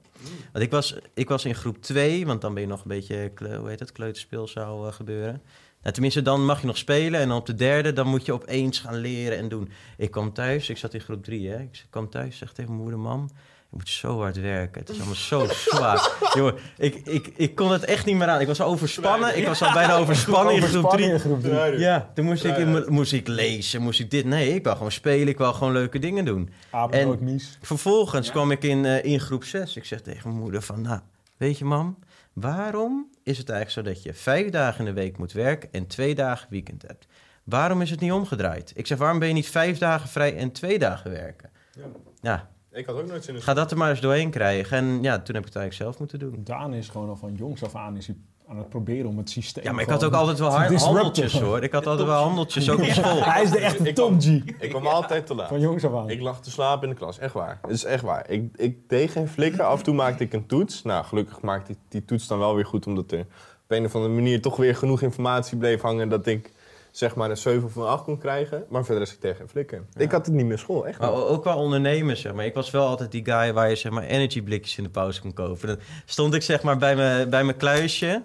Want 0.51 0.63
ik 0.65 0.71
was, 0.71 0.97
ik 1.13 1.29
was 1.29 1.45
in 1.45 1.55
groep 1.55 1.81
twee, 1.81 2.25
want 2.25 2.41
dan 2.41 2.53
ben 2.53 2.61
je 2.63 2.69
nog 2.69 2.81
een 2.81 2.87
beetje, 2.87 3.31
hoe 3.59 3.69
heet 3.69 3.79
het, 3.79 3.91
kleuterspeel 3.91 4.47
zou 4.47 4.87
eh, 4.87 4.93
gebeuren. 4.93 5.41
Nou, 5.81 5.93
tenminste, 5.93 6.21
dan 6.21 6.45
mag 6.45 6.61
je 6.61 6.67
nog 6.67 6.77
spelen 6.77 7.19
en 7.19 7.27
dan 7.27 7.37
op 7.37 7.45
de 7.45 7.55
derde, 7.55 7.93
dan 7.93 8.07
moet 8.07 8.25
je 8.25 8.33
opeens 8.33 8.79
gaan 8.79 8.95
leren 8.95 9.37
en 9.37 9.49
doen. 9.49 9.69
Ik 9.97 10.11
kwam 10.11 10.33
thuis, 10.33 10.69
ik 10.69 10.77
zat 10.77 10.93
in 10.93 11.01
groep 11.01 11.23
drie, 11.23 11.49
hè. 11.49 11.59
Ik 11.59 11.85
kwam 11.89 12.09
thuis, 12.09 12.37
zeg 12.37 12.53
tegen 12.53 12.71
mijn 12.71 12.81
moeder, 12.81 12.99
mam, 12.99 13.29
je 13.71 13.77
moet 13.77 13.89
zo 13.89 14.19
hard 14.19 14.41
werken. 14.41 14.81
Het 14.81 14.89
is 14.89 14.97
allemaal 14.97 15.15
zo 15.15 15.47
zwaar. 15.67 16.11
Jongen, 16.33 16.53
ik, 16.77 16.95
ik, 16.95 17.33
ik 17.35 17.55
kon 17.55 17.71
het 17.71 17.85
echt 17.85 18.05
niet 18.05 18.15
meer 18.15 18.27
aan. 18.27 18.41
Ik 18.41 18.47
was 18.47 18.61
overspannen. 18.61 19.37
Ik 19.37 19.47
was 19.47 19.61
al 19.61 19.73
bijna 19.73 19.95
overspannen 20.01 20.53
in 20.55 20.61
groep 20.61 20.85
Overspanning 20.85 21.21
3. 21.21 21.31
in 21.33 21.39
groep 21.39 21.67
drie. 21.67 21.79
Ja, 21.79 22.11
toen 22.13 22.25
moest 22.25 22.43
ik, 22.43 22.89
moest 22.89 23.13
ik 23.13 23.27
lezen, 23.27 23.81
moest 23.81 23.99
ik 23.99 24.11
dit. 24.11 24.25
Nee, 24.25 24.53
ik 24.55 24.63
wou 24.63 24.75
gewoon 24.75 24.91
spelen. 24.91 25.27
Ik 25.27 25.37
wou 25.37 25.53
gewoon 25.53 25.73
leuke 25.73 25.99
dingen 25.99 26.25
doen. 26.25 26.49
En-. 26.89 27.39
Vervolgens 27.61 28.31
kwam 28.31 28.51
ik 28.51 28.63
in, 28.63 28.85
eh, 28.85 29.03
in 29.03 29.19
groep 29.19 29.43
6. 29.43 29.75
Ik 29.75 29.85
zeg 29.85 30.01
tegen 30.01 30.29
mijn 30.29 30.41
moeder 30.41 30.61
van, 30.61 30.81
nou, 30.81 30.99
weet 31.41 31.57
je 31.57 31.65
mam, 31.65 31.97
waarom 32.33 33.09
is 33.23 33.37
het 33.37 33.49
eigenlijk 33.49 33.87
zo 33.87 33.93
dat 33.93 34.03
je 34.03 34.13
vijf 34.13 34.49
dagen 34.49 34.79
in 34.79 34.85
de 34.85 35.01
week 35.01 35.17
moet 35.17 35.31
werken 35.31 35.71
en 35.71 35.87
twee 35.87 36.15
dagen 36.15 36.47
weekend 36.49 36.81
hebt? 36.81 37.07
Waarom 37.43 37.81
is 37.81 37.89
het 37.89 37.99
niet 37.99 38.11
omgedraaid? 38.11 38.71
Ik 38.75 38.87
zeg, 38.87 38.97
waarom 38.97 39.19
ben 39.19 39.27
je 39.27 39.33
niet 39.33 39.49
vijf 39.49 39.77
dagen 39.77 40.09
vrij 40.09 40.37
en 40.37 40.51
twee 40.51 40.79
dagen 40.79 41.11
werken? 41.11 41.49
Ja. 41.71 41.85
Ja, 42.21 42.49
Ik 42.71 42.85
had 42.85 42.95
ook 42.95 43.07
nooit 43.07 43.23
zin 43.23 43.35
in 43.35 43.41
ga 43.41 43.53
dat 43.53 43.71
er 43.71 43.77
maar 43.77 43.89
eens 43.89 44.01
doorheen 44.01 44.29
krijgen. 44.29 44.77
En 44.77 45.03
ja, 45.03 45.19
toen 45.19 45.35
heb 45.35 45.45
ik 45.45 45.53
het 45.53 45.55
eigenlijk 45.55 45.73
zelf 45.73 45.99
moeten 45.99 46.19
doen. 46.19 46.43
Daan 46.43 46.73
is 46.73 46.89
gewoon 46.89 47.09
al 47.09 47.15
van 47.15 47.33
jongs 47.35 47.63
af 47.63 47.75
aan 47.75 47.97
is 47.97 48.07
hij 48.07 48.15
aan 48.51 48.57
het 48.57 48.69
proberen 48.69 49.09
om 49.09 49.17
het 49.17 49.29
systeem 49.29 49.63
Ja, 49.63 49.71
maar 49.71 49.83
ik 49.83 49.89
had 49.89 50.03
ook 50.03 50.13
altijd 50.13 50.39
wel 50.39 50.49
handeltjes 50.49 51.39
hoor. 51.39 51.63
Ik 51.63 51.71
had 51.71 51.87
altijd 51.87 52.07
wel 52.07 52.21
handeltjes, 52.21 52.69
ook 52.69 52.79
op 52.79 52.85
school. 52.85 53.23
Hij 53.23 53.43
is 53.43 53.51
de 53.51 53.59
echte 53.59 53.93
Tom 53.93 54.21
G. 54.21 54.25
Ik 54.59 54.69
kwam 54.69 54.87
altijd 54.87 55.25
te 55.25 55.35
laat. 55.35 55.47
Van 55.47 55.59
jongs 55.59 55.85
af 55.85 55.93
aan. 55.93 56.09
Ik 56.09 56.21
lag 56.21 56.41
te 56.41 56.51
slapen 56.51 56.83
in 56.83 56.89
de 56.89 56.99
klas, 56.99 57.19
echt 57.19 57.33
waar. 57.33 57.59
Het 57.61 57.71
is 57.71 57.83
echt 57.83 58.03
waar. 58.03 58.29
Ik, 58.29 58.49
ik 58.55 58.89
deed 58.89 59.11
geen 59.11 59.27
flikker. 59.27 59.63
Af 59.63 59.77
en 59.77 59.83
toe 59.83 59.93
maakte 59.93 60.23
ik 60.23 60.33
een 60.33 60.45
toets. 60.45 60.83
Nou, 60.83 61.05
gelukkig 61.05 61.41
maakte 61.41 61.71
ik 61.71 61.77
die 61.89 62.05
toets 62.05 62.27
dan 62.27 62.39
wel 62.39 62.55
weer 62.55 62.65
goed, 62.65 62.87
omdat 62.87 63.11
er 63.11 63.19
op 63.19 63.27
een 63.67 63.85
of 63.85 63.95
andere 63.95 64.13
manier 64.13 64.41
toch 64.41 64.55
weer 64.55 64.75
genoeg 64.75 65.01
informatie 65.01 65.57
bleef 65.57 65.81
hangen 65.81 66.09
dat 66.09 66.27
ik 66.27 66.51
zeg 66.91 67.15
maar 67.15 67.29
een 67.29 67.37
7 67.37 67.63
of 67.63 67.75
een 67.75 67.83
8 67.83 68.03
kon 68.03 68.17
krijgen. 68.17 68.65
Maar 68.69 68.85
verder 68.85 69.03
is 69.03 69.13
ik 69.13 69.19
tegen 69.19 69.37
geen 69.37 69.49
flikker. 69.49 69.83
Ik 69.95 70.11
had 70.11 70.25
het 70.25 70.35
niet 70.35 70.45
meer 70.45 70.57
school, 70.57 70.87
echt 70.87 70.99
Maar 70.99 71.13
ook 71.13 71.43
wel 71.43 71.57
ondernemers, 71.57 72.21
zeg 72.21 72.33
maar. 72.33 72.45
Ik 72.45 72.53
was 72.53 72.71
wel 72.71 72.87
altijd 72.87 73.11
die 73.11 73.25
guy 73.25 73.53
waar 73.53 73.69
je 73.69 73.75
zeg 73.75 73.91
maar 73.91 74.03
energieblikjes 74.03 74.77
in 74.77 74.83
de 74.83 74.89
pauze 74.89 75.21
kon 75.21 75.33
kopen. 75.33 75.67
Dan 75.67 75.77
stond 76.05 76.33
ik 76.33 76.41
zeg 76.41 76.63
maar 76.63 76.77
bij 76.77 76.95
mijn, 76.95 77.29
bij 77.29 77.43
mijn 77.43 77.57
kluisje. 77.57 78.21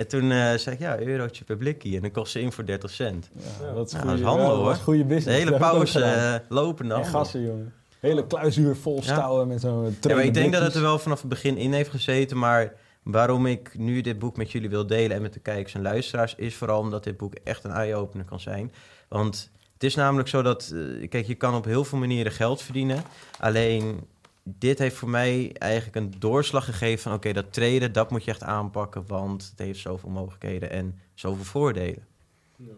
En 0.00 0.08
toen 0.08 0.30
eh, 0.30 0.54
zei 0.54 0.74
ik, 0.74 0.78
ja, 0.78 0.98
eurotje 1.00 1.44
per 1.44 1.56
blikje. 1.56 1.96
En 1.96 2.02
dan 2.02 2.10
kost 2.10 2.32
ze 2.32 2.40
in 2.40 2.52
voor 2.52 2.64
30 2.66 2.90
cent. 2.90 3.30
Ja, 3.32 3.72
dat 3.74 3.86
is 3.86 3.92
goede, 3.92 4.06
dat 4.06 4.18
is 4.18 4.24
handel, 4.24 4.56
hoor. 4.56 4.64
Dat 4.64 4.76
is 4.76 4.82
goede 4.82 4.98
De 4.98 5.04
business. 5.04 5.38
hele 5.38 5.46
ik 5.50 5.52
ook 5.54 5.70
pauze 5.70 6.02
eh, 6.02 6.34
lopende 6.48 6.94
En 6.94 7.00
handel. 7.00 7.20
gassen, 7.20 7.42
jongen. 7.42 7.72
Hele 8.00 8.26
kluisuur 8.26 8.76
vol 8.76 8.96
Ja. 8.96 9.02
stouwen 9.02 9.48
met 9.48 9.60
zo'n 9.60 9.96
Ja, 10.00 10.14
maar 10.14 10.24
ik 10.24 10.34
denk 10.34 10.52
dat 10.52 10.62
het 10.62 10.74
er 10.74 10.80
wel 10.80 10.98
vanaf 10.98 11.20
het 11.20 11.28
begin 11.28 11.56
in 11.56 11.72
heeft 11.72 11.90
gezeten. 11.90 12.38
Maar 12.38 12.72
waarom 13.02 13.46
ik 13.46 13.78
nu 13.78 14.00
dit 14.00 14.18
boek 14.18 14.36
met 14.36 14.52
jullie 14.52 14.68
wil 14.70 14.86
delen 14.86 15.16
en 15.16 15.22
met 15.22 15.32
de 15.32 15.40
kijkers 15.40 15.74
en 15.74 15.82
luisteraars... 15.82 16.34
is 16.34 16.54
vooral 16.54 16.80
omdat 16.80 17.04
dit 17.04 17.16
boek 17.16 17.34
echt 17.44 17.64
een 17.64 17.70
eye-opener 17.70 18.24
kan 18.26 18.40
zijn. 18.40 18.72
Want 19.08 19.50
het 19.72 19.84
is 19.84 19.94
namelijk 19.94 20.28
zo 20.28 20.42
dat... 20.42 20.72
eh, 21.00 21.08
kijk, 21.08 21.26
je 21.26 21.34
kan 21.34 21.54
op 21.54 21.64
heel 21.64 21.84
veel 21.84 21.98
manieren 21.98 22.32
geld 22.32 22.62
verdienen. 22.62 23.02
Alleen, 23.38 24.00
dit 24.42 24.78
heeft 24.78 24.96
voor 24.96 25.08
mij 25.08 25.52
eigenlijk 25.58 25.96
een 25.96 26.14
doorslag 26.20 26.64
gegeven 26.64 27.02
van... 27.02 27.12
oké, 27.12 27.32
dat 27.32 27.52
traden, 27.52 27.92
dat 27.92 28.10
moet 28.10 28.24
je 28.24 28.30
echt 28.30 28.42
aanpakken... 28.42 29.06
want 29.06 29.48
het 29.50 29.58
heeft 29.58 29.80
zoveel 29.80 30.10
mogelijkheden 30.10 30.70
en 30.70 31.00
zoveel 31.14 31.44
voordelen. 31.44 32.06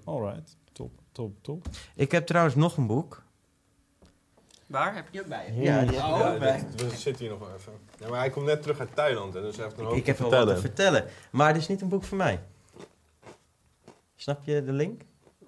Alright, 0.04 0.56
top, 0.72 0.90
top, 1.12 1.32
top. 1.42 1.66
Ik 1.94 2.10
heb 2.12 2.26
trouwens 2.26 2.54
nog 2.54 2.76
een 2.76 2.86
boek. 2.86 3.22
Waar? 4.66 4.94
Heb 4.94 5.04
je 5.04 5.10
die 5.10 5.20
ook 5.20 5.26
bij 5.26 5.52
je? 5.54 5.60
Ja, 5.60 5.80
die 5.84 5.98
heb 5.98 6.06
ik 6.08 6.12
Oh, 6.14 6.32
ook 6.32 6.38
bij. 6.38 6.64
dit- 6.76 6.90
we 6.90 6.96
zitten 6.96 7.22
hier 7.24 7.30
nog 7.38 7.48
wel 7.48 7.54
even. 7.56 7.72
Ja, 7.98 8.08
maar 8.08 8.18
hij 8.18 8.30
komt 8.30 8.46
net 8.46 8.62
terug 8.62 8.78
uit 8.80 8.94
Thailand, 8.94 9.34
hè, 9.34 9.40
dus 9.40 9.56
hij 9.56 9.64
heeft 9.64 9.76
een 9.76 9.82
Ik, 9.82 9.88
hoop 9.88 9.98
ik 9.98 10.06
heb 10.06 10.16
te 10.16 10.28
wel 10.28 10.44
wat 10.46 10.54
te 10.54 10.60
vertellen. 10.60 11.04
Maar 11.30 11.52
dit 11.52 11.62
is 11.62 11.68
niet 11.68 11.80
een 11.80 11.88
boek 11.88 12.04
voor 12.04 12.16
mij. 12.16 12.40
Snap 14.16 14.44
je 14.44 14.64
de 14.64 14.72
link? 14.72 15.02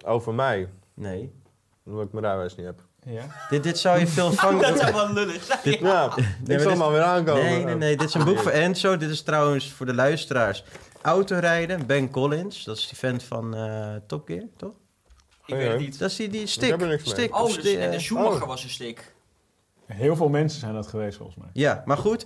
Over 0.05 0.33
mij, 0.33 0.69
Nee. 0.93 1.31
omdat 1.85 2.05
ik 2.05 2.11
mijn 2.11 2.23
rijbewijs 2.25 2.55
niet 2.55 2.65
heb. 2.65 2.81
Ja. 3.05 3.23
Dit, 3.49 3.63
dit 3.63 3.77
zou 3.79 3.99
je 3.99 4.07
veel 4.07 4.29
Dat 4.29 4.39
vangen... 4.39 4.77
zou 4.77 4.93
wel 4.93 5.13
lullig 5.13 5.43
zijn. 5.43 5.59
Dit- 5.63 5.79
Ja, 5.79 6.05
ik 6.05 6.15
maar 6.47 6.59
zal 6.59 6.69
dit- 6.69 6.77
maar 6.77 6.91
weer 6.91 7.01
aankomen. 7.01 7.43
Nee, 7.43 7.63
nee, 7.63 7.75
nee. 7.75 7.97
Dit 7.97 8.07
is 8.07 8.13
een 8.13 8.23
boek 8.25 8.39
voor 8.39 8.51
Enzo. 8.51 8.97
Dit 8.97 9.09
is 9.09 9.21
trouwens 9.21 9.71
voor 9.71 9.85
de 9.85 9.93
luisteraars. 9.93 10.63
Autorijden, 11.01 11.85
Ben 11.85 12.09
Collins. 12.09 12.63
Dat 12.63 12.77
is 12.77 12.87
die 12.87 12.97
vent 12.97 13.23
van 13.23 13.55
eh 13.55 13.95
Top 14.07 14.27
Gear, 14.27 14.43
toch? 14.57 14.73
Ik 15.45 15.55
weet 15.55 15.67
het 15.71 15.79
niet. 15.79 15.99
Dat 15.99 16.09
is 16.09 16.15
die, 16.15 16.29
die 16.29 16.41
Ik 16.41 16.47
stick. 16.47 16.81
er 16.81 16.99
stick 17.03 17.35
Oh, 17.39 17.45
dus, 17.45 17.53
sti- 17.53 17.77
en 17.77 17.89
de 17.89 17.95
eh, 17.95 18.01
Schumacher 18.01 18.41
oh. 18.41 18.47
was 18.47 18.63
een 18.63 18.69
stick. 18.69 19.13
Heel 19.85 20.15
veel 20.15 20.29
mensen 20.29 20.59
zijn 20.59 20.73
dat 20.73 20.87
geweest 20.87 21.17
volgens 21.17 21.37
mij. 21.37 21.47
Ja, 21.53 21.81
maar 21.85 21.97
goed. 21.97 22.25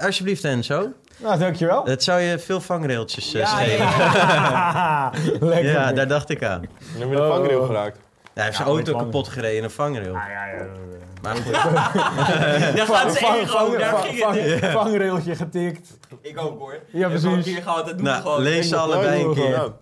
Alsjeblieft 0.00 0.44
Enzo. 0.44 0.92
Nou, 1.16 1.38
dankjewel. 1.38 1.84
Dat 1.84 2.02
zou 2.02 2.20
je 2.20 2.38
veel 2.38 2.60
vangrailtjes 2.60 3.34
eh, 3.34 3.40
Ja, 3.40 3.46
schelen. 3.46 3.76
ja. 3.76 5.12
Lekker. 5.40 5.70
Ja, 5.72 5.92
daar 5.92 6.08
dacht 6.08 6.30
ik 6.30 6.44
aan. 6.44 6.60
Dan 6.60 7.00
heb 7.00 7.08
je 7.10 7.16
de 7.16 7.22
Oh. 7.22 7.28
vangrail 7.28 7.66
geraakt. 7.66 7.98
Hij 8.36 8.44
heeft 8.44 8.56
zijn 8.56 8.68
auto 8.68 8.96
kapot 8.96 9.28
gereden 9.28 9.56
in 9.56 9.64
een 9.64 9.70
vangrail. 9.70 10.12
Ja, 10.12 10.28
ja, 10.30 10.46
ja. 10.46 10.66
Maar 11.22 11.36
goed. 11.36 11.52
Daar 12.76 12.86
gaat 12.86 13.12
ze 13.12 13.18
Vang- 13.18 13.48
vang- 13.48 13.76
daar 13.78 13.90
vang- 13.90 14.04
ging 14.04 14.24
het. 14.24 14.58
vang- 14.60 14.72
Vangrailtje 14.72 15.34
getikt. 15.36 15.98
Ik 16.20 16.38
ook 16.40 16.58
hoor. 16.58 16.72
Ja, 16.72 17.06
Ik 17.06 17.12
heb 17.12 17.20
precies. 17.22 17.44
Hier 17.52 17.62
gehad, 17.62 17.76
dat 17.86 17.86
doen 17.86 17.96
we 17.96 18.02
Nou, 18.02 18.22
gewoon. 18.22 18.42
lees 18.42 18.68
ze 18.68 18.76
allebei 18.76 19.24
een 19.24 19.34
keer. 19.34 19.50
Ja. 19.50 19.72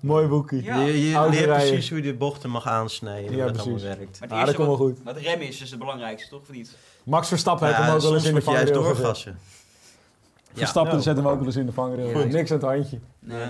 Mooi 0.00 0.26
boekie. 0.26 0.62
Ja. 0.62 0.76
Je, 0.78 1.10
je, 1.10 1.26
leert 1.30 1.46
precies 1.46 1.88
hoe 1.88 1.98
je 1.98 2.04
de 2.04 2.14
bochten 2.14 2.50
mag 2.50 2.66
aansnijden. 2.66 3.30
Ja, 3.36 3.42
hoe 3.42 3.52
dat 3.52 3.52
precies. 3.52 3.70
allemaal 3.72 3.96
werkt. 3.96 4.20
Maar 4.20 4.28
het 4.28 4.38
Ah, 4.38 4.46
dat 4.46 4.54
komt 4.54 4.66
wel 4.68 4.76
goed. 4.76 4.98
wat 5.04 5.16
rem 5.16 5.40
is, 5.40 5.62
is 5.62 5.70
het 5.70 5.78
belangrijkste, 5.78 6.28
toch? 6.30 6.40
Of 6.40 6.50
niet? 6.50 6.76
Max 7.04 7.28
Verstappen 7.28 7.66
heeft 7.66 7.78
Ja, 7.78 7.84
hem 7.84 7.94
ook 7.94 8.00
wel 8.00 8.14
eens 8.14 8.24
in 8.24 8.34
de 8.34 8.40
juist 8.40 8.44
vangrail 8.64 8.82
gezet. 8.84 8.96
doorgassen. 9.02 9.38
Verstappen 10.54 11.02
zet 11.02 11.16
hem 11.16 11.28
ook 11.28 11.36
wel 11.38 11.46
eens 11.46 11.56
in 11.56 11.66
de 11.66 11.72
vangrail. 11.72 12.26
Niks 12.26 12.50
aan 12.50 12.56
het 12.56 12.66
handje. 12.66 12.98
Nee. 13.20 13.46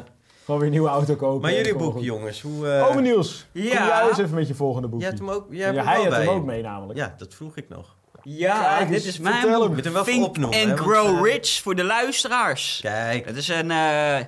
Gewoon 0.48 0.62
weer 0.62 0.70
een 0.72 0.76
nieuwe 0.78 0.94
auto 0.94 1.16
kopen. 1.16 1.40
Maar 1.40 1.52
jullie 1.52 1.76
boek, 1.76 2.00
jongens. 2.00 2.40
Hoe, 2.40 2.68
eh, 2.68 2.86
Oh, 2.88 2.96
Niels. 2.96 3.46
Kom 3.52 3.62
Ja. 3.62 3.86
jij 3.86 4.08
eens 4.08 4.18
even 4.18 4.34
met 4.34 4.48
je 4.48 4.54
volgende 4.54 4.88
boekje. 4.88 5.06
Jij 5.06 5.14
hebt 5.16 5.28
hem 5.28 5.36
ook, 5.36 5.46
jij 5.50 5.72
Ja, 5.74 5.84
hij 5.84 6.00
hem 6.02 6.28
ook 6.28 6.44
mee 6.44 6.62
namelijk. 6.62 6.98
Ja, 6.98 7.14
dat 7.18 7.34
vroeg 7.34 7.56
ik 7.56 7.68
nog. 7.68 7.96
Ja, 8.22 8.76
Kijk 8.76 8.88
dit 8.88 9.04
is 9.04 9.18
mijn 9.18 9.52
boek. 9.52 9.68
moet 9.74 9.84
hem 9.84 9.92
wel 9.92 10.04
Think 10.04 10.24
opnoemen, 10.26 10.58
and 10.58 10.68
hè, 10.68 10.74
want, 10.76 10.90
Grow 10.90 11.26
eh, 11.26 11.32
Rich 11.32 11.60
voor 11.62 11.74
de 11.74 11.84
luisteraars. 11.84 12.78
Kijk. 12.82 13.26
Het 13.26 13.36
is 13.36 13.48
een, 13.48 13.70
eh, 13.70 14.18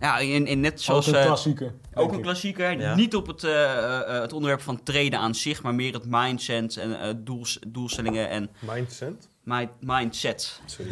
ja, 0.00 0.18
in, 0.18 0.46
in 0.46 0.60
net 0.60 0.72
Ook 0.72 0.78
zoals... 0.78 1.06
een 1.06 1.14
eh, 1.14 1.24
klassieker. 1.24 1.74
ook 1.94 2.12
een 2.12 2.20
klassieker. 2.22 2.80
Ja. 2.80 2.94
Niet 2.94 3.14
op 3.16 3.26
het, 3.26 3.42
het 4.22 4.32
onderwerp 4.32 4.60
van 4.62 4.82
treden 4.82 5.18
aan 5.18 5.34
zich, 5.34 5.62
maar 5.62 5.74
meer 5.74 5.92
het 5.92 6.04
mindset 6.06 6.76
en 6.76 7.00
eh, 7.00 7.10
doels, 7.16 7.58
doelstellingen 7.66 8.28
en 8.28 8.50
Mindset? 8.58 9.28
Mi- 9.46 9.68
mindset. 9.80 10.60
Sorry. 10.66 10.88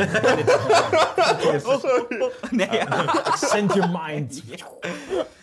nee, 2.51 2.71
ja. 2.73 3.15
Send 3.37 3.75
your 3.75 4.01
mind. 4.03 4.43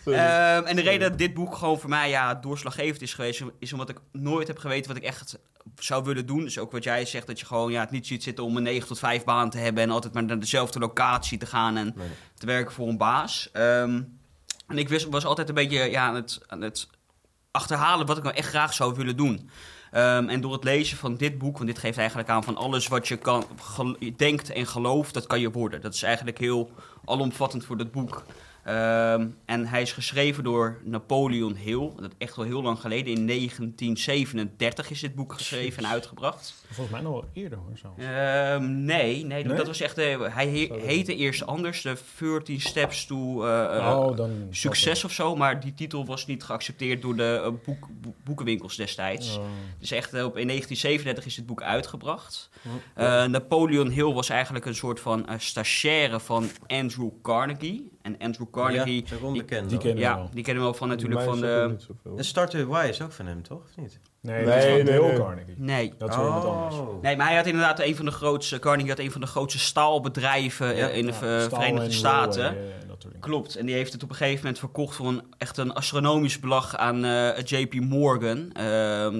Ehm, 0.04 0.64
en 0.64 0.76
de 0.76 0.82
reden 0.82 1.08
dat 1.10 1.18
dit 1.18 1.34
boek 1.34 1.54
gewoon 1.56 1.80
voor 1.80 1.88
mij 1.90 2.08
ja, 2.08 2.34
doorslaggevend 2.34 3.02
is 3.02 3.14
geweest, 3.14 3.42
is 3.58 3.72
omdat 3.72 3.88
ik 3.88 3.96
nooit 4.12 4.46
heb 4.46 4.58
geweten 4.58 4.88
wat 4.88 4.96
ik 5.02 5.08
echt 5.08 5.38
zou 5.78 6.04
willen 6.04 6.26
doen. 6.26 6.42
Dus 6.42 6.58
ook 6.58 6.72
wat 6.72 6.84
jij 6.84 7.04
zegt, 7.04 7.26
dat 7.26 7.40
je 7.40 7.46
gewoon 7.46 7.72
ja, 7.72 7.80
het 7.80 7.90
niet 7.90 8.06
ziet 8.06 8.22
zitten 8.22 8.44
om 8.44 8.56
een 8.56 8.62
9 8.62 8.88
tot 8.88 8.98
5 8.98 9.24
baan 9.24 9.50
te 9.50 9.58
hebben 9.58 9.82
en 9.82 9.90
altijd 9.90 10.12
maar 10.12 10.22
naar 10.24 10.38
dezelfde 10.38 10.78
locatie 10.78 11.38
te 11.38 11.46
gaan 11.46 11.76
en 11.76 11.92
Nee. 11.96 12.08
te 12.38 12.46
werken 12.46 12.72
voor 12.74 12.88
een 12.88 12.96
baas. 12.96 13.48
Ehm, 13.52 14.02
en 14.66 14.78
ik 14.78 14.88
wist, 14.88 15.06
was 15.08 15.24
altijd 15.24 15.48
een 15.48 15.54
beetje 15.54 15.90
ja, 15.90 16.06
aan, 16.06 16.14
het, 16.14 16.40
aan 16.46 16.60
het 16.60 16.88
achterhalen 17.50 18.06
wat 18.06 18.16
ik 18.16 18.22
nou 18.22 18.36
echt 18.36 18.48
graag 18.48 18.72
zou 18.74 18.94
willen 18.94 19.16
doen. 19.16 19.50
Ehm, 19.92 20.28
en 20.28 20.40
door 20.40 20.52
het 20.52 20.64
lezen 20.64 20.96
van 20.96 21.16
dit 21.16 21.38
boek, 21.38 21.54
want 21.54 21.68
dit 21.68 21.78
geeft 21.78 21.98
eigenlijk 21.98 22.28
aan 22.28 22.44
van 22.44 22.56
alles 22.56 22.88
wat 22.88 23.08
je 23.08 23.16
kan, 23.16 23.44
denkt 24.16 24.50
en 24.50 24.66
gelooft, 24.66 25.14
dat 25.14 25.26
kan 25.26 25.40
je 25.40 25.50
worden. 25.50 25.80
Dat 25.80 25.94
is 25.94 26.02
eigenlijk 26.02 26.38
heel 26.38 26.70
alomvattend 27.04 27.64
voor 27.64 27.76
dat 27.76 27.90
boek. 27.92 28.24
Ehm, 28.64 29.26
en 29.44 29.66
hij 29.66 29.82
is 29.82 29.92
geschreven 29.92 30.44
door 30.44 30.80
Napoleon 30.84 31.54
Hill. 31.54 31.90
Dat 32.00 32.12
echt 32.18 32.36
al 32.38 32.44
heel 32.44 32.62
lang 32.62 32.78
geleden. 32.80 33.14
In 33.14 33.24
1937 33.26 34.90
is 34.90 35.00
dit 35.00 35.14
boek 35.14 35.32
geschreven 35.32 35.84
en 35.84 35.90
uitgebracht. 35.90 36.54
Volgens 36.70 36.90
mij 36.90 37.00
nog 37.00 37.12
wel 37.12 37.24
eerder 37.32 37.58
hoor. 37.58 37.78
Zo. 37.78 37.94
Ehm, 38.02 38.84
nee, 38.84 39.24
nee, 39.24 39.44
Nee? 39.44 39.56
dat 39.56 39.66
was 39.66 39.80
echt. 39.80 39.98
eh, 39.98 40.34
hij 40.34 40.48
he- 40.48 40.80
heette 40.80 41.16
eerst 41.16 41.46
anders, 41.46 41.82
de 41.82 41.96
14 42.14 42.60
Steps 42.60 43.06
to 43.06 43.44
eh, 43.46 43.76
eh, 43.78 43.98
oh, 43.98 44.16
dan... 44.16 44.30
Succes 44.50 45.04
of 45.04 45.12
zo. 45.12 45.36
Maar 45.36 45.60
die 45.60 45.74
titel 45.74 46.04
was 46.06 46.26
niet 46.26 46.42
geaccepteerd 46.44 47.02
door 47.02 47.16
de 47.16 47.52
boek, 47.64 47.86
boek- 48.00 48.16
boekenwinkels 48.24 48.76
destijds. 48.76 49.36
Oh. 49.36 49.44
Dus 49.78 49.90
echt 49.90 50.06
op, 50.08 50.36
in 50.38 50.46
1937 50.46 51.26
is 51.26 51.34
dit 51.34 51.46
boek 51.46 51.62
uitgebracht. 51.62 52.50
Oh. 52.66 52.72
Eh, 53.22 53.28
Napoleon 53.28 53.88
Hill 53.90 54.12
was 54.12 54.28
eigenlijk 54.28 54.64
een 54.66 54.74
soort 54.74 55.00
van 55.00 55.26
stagiaire 55.38 56.20
van 56.20 56.48
Andrew 56.66 57.08
Carnegie. 57.22 57.90
En 58.02 58.18
Andrew 58.18 58.46
Carnegie, 58.50 59.04
Ja, 59.20 59.30
die 59.32 59.44
kennen 59.44 59.78
we 59.80 59.94
ja, 59.98 60.14
wel. 60.16 60.28
die 60.32 60.42
kennen 60.44 60.62
we 60.62 60.68
wel 60.68 60.78
van 60.78 60.88
natuurlijk 60.88 61.22
van 61.22 61.40
de... 61.40 61.76
En 62.16 62.24
Starter 62.24 62.66
Why 62.66 62.86
is 62.88 63.02
ook 63.02 63.12
van 63.12 63.26
hem, 63.26 63.42
toch? 63.42 63.62
Of 63.64 63.76
niet? 63.76 64.00
Nee, 64.20 64.36
Nee, 64.36 64.44
dat 64.44 64.54
is 64.56 64.62
van 64.64 64.72
nee, 64.72 64.84
Dale 64.84 65.06
nee. 65.08 65.16
Carnegie. 65.16 65.54
Nee. 65.58 65.92
Dat 65.98 66.08
is 66.08 66.16
weer 66.16 66.24
iemand 66.24 66.44
Oh. 66.44 66.62
anders. 66.62 67.02
Nee, 67.02 67.16
maar 67.16 67.26
hij 67.26 67.36
had 67.36 67.46
inderdaad 67.46 67.80
een 67.80 67.96
van 67.96 68.04
de 68.04 68.10
grootste... 68.10 68.58
Carnegie 68.58 68.90
had 68.90 68.98
een 68.98 69.10
van 69.10 69.20
de 69.20 69.26
grootste 69.26 69.58
staalbedrijven 69.58 70.72
eh, 70.72 70.78
Ja, 70.78 70.88
in 70.88 71.06
de 71.06 71.12
Ja, 71.12 71.48
Verenigde 71.48 71.84
en 71.84 71.92
Staten. 71.92 72.42
Railway, 72.42 72.62
eh. 72.64 73.20
Klopt, 73.20 73.56
en 73.56 73.66
die 73.66 73.74
heeft 73.74 73.92
het 73.92 74.02
op 74.02 74.10
een 74.10 74.16
gegeven 74.16 74.38
moment 74.40 74.58
verkocht 74.58 74.94
voor 74.96 75.08
een, 75.08 75.22
echt 75.38 75.56
een 75.56 75.72
astronomisch 75.72 76.38
belag 76.40 76.76
aan 76.76 77.04
eh, 77.04 77.44
JP 77.44 77.74
Morgan, 77.74 78.50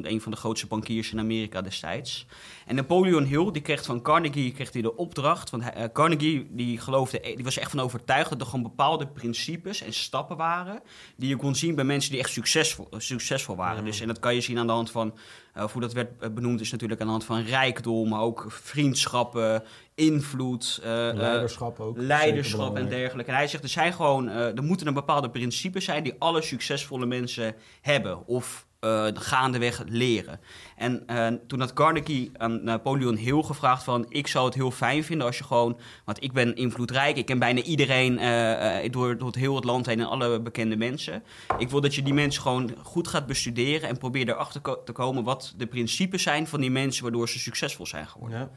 een 0.06 0.20
van 0.20 0.32
de 0.32 0.38
grootste 0.38 0.66
bankiers 0.66 1.12
in 1.12 1.18
Amerika 1.18 1.60
destijds. 1.60 2.26
En 2.66 2.74
Napoleon 2.74 3.24
Hill, 3.24 3.50
die 3.50 3.62
kreeg 3.62 3.84
van 3.84 4.02
Carnegie 4.02 4.52
kreeg 4.52 4.72
hij 4.72 4.82
de 4.82 4.96
opdracht, 4.96 5.50
want 5.50 5.62
hij, 5.62 5.72
eh, 5.72 5.84
Carnegie 5.92 6.46
die 6.50 6.78
geloofde, 6.78 7.20
eh, 7.20 7.34
die 7.34 7.44
was 7.44 7.58
echt 7.58 7.70
van 7.70 7.80
overtuigd 7.80 8.30
dat 8.30 8.40
er 8.40 8.46
gewoon 8.46 8.62
bepaalde 8.62 9.06
principes 9.06 9.82
en 9.82 9.92
stappen 9.92 10.36
waren 10.36 10.80
die 11.16 11.28
je 11.28 11.36
kon 11.36 11.54
zien 11.54 11.74
bij 11.74 11.84
mensen 11.84 12.10
die 12.10 12.20
echt 12.20 12.30
succesvol, 12.30 12.86
eh, 12.90 12.98
succesvol 12.98 13.56
waren. 13.56 13.84
Dus, 13.84 14.00
en 14.00 14.06
dat 14.06 14.18
kan 14.18 14.34
je 14.34 14.40
zien 14.40 14.58
aan 14.58 14.66
de 14.66 14.72
hand 14.72 14.90
van, 14.90 15.14
of 15.54 15.72
hoe 15.72 15.80
dat 15.80 15.92
werd 15.92 16.34
benoemd 16.34 16.60
is 16.60 16.70
natuurlijk 16.70 17.00
aan 17.00 17.06
de 17.06 17.12
hand 17.12 17.24
van 17.24 17.42
rijkdom, 17.42 18.08
maar 18.08 18.20
ook 18.20 18.46
vriendschappen, 18.48 19.62
invloed, 19.94 20.80
Leiderschap 20.82 21.80
ook. 21.80 21.96
leiderschap 21.98 22.76
en 22.76 22.88
dergelijke. 22.88 23.30
En 23.30 23.36
hij 23.36 23.48
zegt, 23.48 23.62
er 23.62 23.68
zijn 23.68 23.92
gewoon, 23.92 24.28
er 24.28 24.62
moeten 24.62 24.86
een 24.86 24.94
bepaalde 24.94 25.30
principes 25.30 25.84
zijn 25.84 26.02
die 26.02 26.14
alle 26.18 26.42
succesvolle 26.42 27.06
mensen 27.06 27.54
hebben 27.80 28.26
of 28.26 28.66
eh 28.82 29.06
gaandeweg 29.14 29.82
leren. 29.86 30.40
En 30.76 31.06
eh, 31.06 31.26
toen 31.46 31.60
had 31.60 31.72
Carnegie 31.72 32.30
aan 32.36 32.64
Napoleon 32.64 33.16
Hill 33.16 33.42
gevraagd 33.42 33.84
van, 33.84 34.06
ik 34.08 34.26
zou 34.26 34.44
het 34.44 34.54
heel 34.54 34.70
fijn 34.70 35.04
vinden 35.04 35.26
als 35.26 35.38
je 35.38 35.44
gewoon, 35.44 35.78
want 36.04 36.22
ik 36.22 36.32
ben 36.32 36.56
invloedrijk, 36.56 37.16
ik 37.16 37.26
ken 37.26 37.38
bijna 37.38 37.62
iedereen 37.62 38.18
eh, 38.18 38.90
door, 38.90 39.18
door 39.18 39.26
het 39.26 39.36
heel 39.36 39.54
het 39.54 39.64
land 39.64 39.86
heen 39.86 40.00
en 40.00 40.08
alle 40.08 40.40
bekende 40.40 40.76
mensen. 40.76 41.22
Ik 41.58 41.70
wil 41.70 41.80
dat 41.80 41.94
je 41.94 42.02
die 42.02 42.14
mensen 42.14 42.42
gewoon 42.42 42.70
goed 42.82 43.08
gaat 43.08 43.26
bestuderen 43.26 43.88
en 43.88 43.98
probeer 43.98 44.28
erachter 44.28 44.60
ko- 44.60 44.82
te 44.84 44.92
komen 44.92 45.24
wat 45.24 45.54
de 45.56 45.66
principes 45.66 46.22
zijn 46.22 46.46
van 46.46 46.60
die 46.60 46.70
mensen 46.70 47.02
waardoor 47.02 47.28
ze 47.28 47.38
succesvol 47.38 47.86
zijn 47.86 48.06
geworden. 48.06 48.38
Ja. 48.38 48.50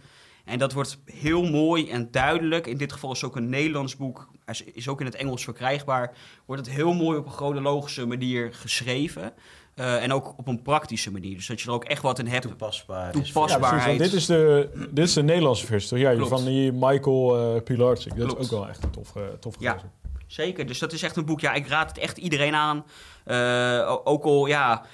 En 0.45 0.59
dat 0.59 0.73
wordt 0.73 0.97
heel 1.05 1.43
mooi 1.43 1.89
en 1.89 2.11
duidelijk. 2.11 2.67
In 2.67 2.77
dit 2.77 2.91
geval 2.91 3.11
is 3.11 3.23
ook 3.23 3.35
een 3.35 3.49
Nederlands 3.49 3.95
boek. 3.95 4.29
Is 4.73 4.87
ook 4.87 4.99
in 4.99 5.05
het 5.05 5.15
Engels 5.15 5.43
verkrijgbaar. 5.43 6.13
Wordt 6.45 6.65
het 6.65 6.75
heel 6.75 6.93
mooi 6.93 7.17
op 7.17 7.25
een 7.25 7.31
chronologische 7.31 8.05
manier 8.05 8.53
geschreven. 8.53 9.33
Eh, 9.75 10.03
en 10.03 10.13
ook 10.13 10.33
op 10.37 10.47
een 10.47 10.61
praktische 10.61 11.11
manier. 11.11 11.35
Dus 11.35 11.47
dat 11.47 11.61
je 11.61 11.67
er 11.67 11.73
ook 11.73 11.83
echt 11.83 12.01
wat 12.01 12.19
in 12.19 12.27
hebt. 12.27 12.47
Toepasbaar. 12.47 13.15
is 13.15 13.31
Toepasbaar. 13.31 13.59
voor- 13.69 13.77
Ja, 13.77 13.83
precies, 13.83 13.85
want 13.85 13.99
dit 13.99 14.13
is 14.13 14.25
de, 14.25 14.69
dit 14.91 15.05
is 15.07 15.13
de 15.13 15.23
Nederlandse 15.23 15.65
versie, 15.65 15.89
toch? 15.89 15.99
Ja, 15.99 16.13
Klopt. 16.13 16.29
van 16.29 16.45
die 16.45 16.71
Michael 16.71 17.55
uh, 17.55 17.61
Pilarczyk. 17.61 18.15
Dat 18.17 18.25
Klopt. 18.25 18.41
is 18.41 18.51
ook 18.51 18.59
wel 18.59 18.69
echt 18.69 18.83
een 18.83 18.89
tof, 18.91 19.15
eh, 19.15 19.21
tof 19.39 19.55
Ja. 19.59 19.69
gelezen. 19.71 19.91
Zeker. 20.27 20.67
Dus 20.67 20.79
dat 20.79 20.93
is 20.93 21.03
echt 21.03 21.15
een 21.15 21.25
boek. 21.25 21.39
Ja, 21.39 21.53
ik 21.53 21.67
raad 21.67 21.87
het 21.89 21.97
echt 21.97 22.17
iedereen 22.17 22.55
aan. 22.55 22.85
Eh, 23.23 23.97
ook 24.03 24.23
al, 24.23 24.45
ja... 24.45 24.85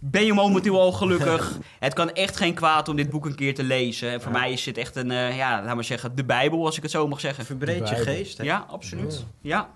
Ben 0.00 0.24
je 0.24 0.32
momenteel 0.32 0.80
al 0.80 0.92
gelukkig? 0.92 1.58
het 1.78 1.94
kan 1.94 2.12
echt 2.12 2.36
geen 2.36 2.54
kwaad 2.54 2.88
om 2.88 2.96
dit 2.96 3.10
boek 3.10 3.26
een 3.26 3.34
keer 3.34 3.54
te 3.54 3.62
lezen. 3.62 4.10
En 4.10 4.20
voor 4.20 4.32
mij 4.32 4.52
is 4.52 4.62
dit 4.64 4.78
echt 4.78 4.96
een, 4.96 5.10
eh, 5.10 5.36
ja, 5.36 5.60
laten 5.62 5.76
we 5.76 5.82
zeggen, 5.82 6.14
de 6.16 6.24
Bijbel, 6.24 6.64
als 6.64 6.76
ik 6.76 6.82
het 6.82 6.90
zo 6.90 7.08
mag 7.08 7.20
zeggen. 7.20 7.44
Verbreed 7.44 7.88
je 7.88 7.94
geest. 7.96 8.38
hè? 8.38 8.44
Ja, 8.44 8.66
absoluut. 8.68 9.24
Ja. 9.40 9.70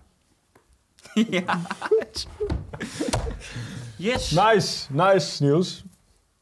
ja. 1.30 1.44
yes. 3.96 4.30
Nice, 4.30 4.92
nice 4.92 5.42
nieuws. 5.42 5.84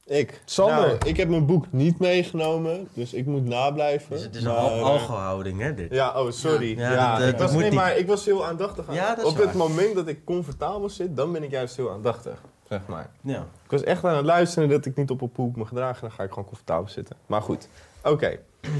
Ik. 0.04 0.42
Sander. 0.44 0.76
Nou, 0.86 0.98
ik 1.06 1.16
heb 1.16 1.28
mijn 1.28 1.46
boek 1.46 1.66
niet 1.70 1.98
meegenomen, 1.98 2.88
dus 2.94 3.12
ik 3.12 3.26
moet 3.26 3.44
nablijven. 3.44 4.10
Dus 4.10 4.22
het 4.22 4.34
is 4.34 4.42
een 4.42 4.48
Maar, 4.48 4.58
al- 4.58 4.76
eh, 4.76 4.82
algehouding, 4.82 5.60
hè, 5.60 5.74
dit. 5.74 5.92
Ja, 5.92 6.22
oh, 6.22 6.30
sorry. 6.30 6.78
Ja, 6.78 6.92
Ja, 6.92 7.10
dat- 7.12 7.20
dat- 7.20 7.28
ik, 7.32 7.38
was, 7.38 7.52
nee, 7.52 7.72
maar 7.72 7.96
ik 7.96 8.06
was 8.06 8.24
heel 8.24 8.46
aandachtig. 8.46 8.88
aan- 8.88 8.94
Ja, 8.94 9.14
dat 9.14 9.24
is 9.26 9.30
Op 9.32 9.38
het 9.38 9.54
moment 9.54 9.94
dat 9.94 10.08
ik 10.08 10.24
comfortabel 10.24 10.88
zit, 10.88 11.16
dan 11.16 11.32
ben 11.32 11.42
ik 11.42 11.50
juist 11.50 11.76
heel 11.76 11.90
aandachtig, 11.90 12.40
zeg 12.68 12.80
maar. 12.86 13.10
Ja. 13.20 13.38
Ik 13.64 13.70
was 13.70 13.82
echt 13.82 14.04
aan 14.04 14.16
het 14.16 14.24
luisteren 14.24 14.68
dat 14.68 14.86
ik 14.86 14.96
niet 14.96 15.10
op 15.10 15.20
een 15.20 15.32
poep 15.32 15.56
me 15.56 15.64
gedragen. 15.64 16.00
Dan 16.00 16.10
ga 16.12 16.22
ik 16.22 16.28
gewoon 16.28 16.44
comfortabel 16.44 16.88
zitten. 16.88 17.16
Maar 17.26 17.42
goed, 17.42 17.68
oké. 18.04 18.38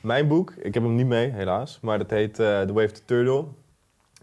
Mijn 0.00 0.28
boek, 0.28 0.52
ik 0.58 0.74
heb 0.74 0.82
hem 0.82 0.94
niet 0.94 1.06
mee, 1.06 1.30
helaas. 1.30 1.78
Maar 1.82 1.98
dat 1.98 2.10
heet 2.10 2.38
eh 2.38 2.60
The 2.60 2.72
Way 2.72 2.84
of 2.84 2.90
the 2.92 3.04
Turtle. 3.04 3.44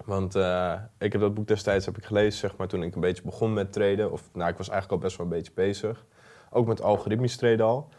Want 0.10 0.36
eh, 0.36 0.74
ik 1.00 1.12
heb 1.12 1.22
dat 1.22 1.34
boek 1.34 1.48
destijds 1.48 1.86
heb 1.86 1.98
ik 1.98 2.06
gelezen, 2.06 2.40
zeg 2.40 2.58
maar, 2.58 2.68
toen 2.68 2.84
ik 2.84 2.96
een 2.96 3.02
beetje 3.02 3.24
begon 3.24 3.54
met 3.54 3.74
traden. 3.74 4.12
Of, 4.12 4.22
nou, 4.34 4.50
ik 4.50 4.58
was 4.58 4.70
eigenlijk 4.70 5.02
al 5.02 5.08
best 5.08 5.18
wel 5.18 5.26
een 5.28 5.32
beetje 5.34 5.52
bezig. 5.56 6.06
Ook 6.50 6.68
met 6.68 6.82
algoritmisch 6.82 7.36
traden 7.38 7.66
al. 7.66 7.90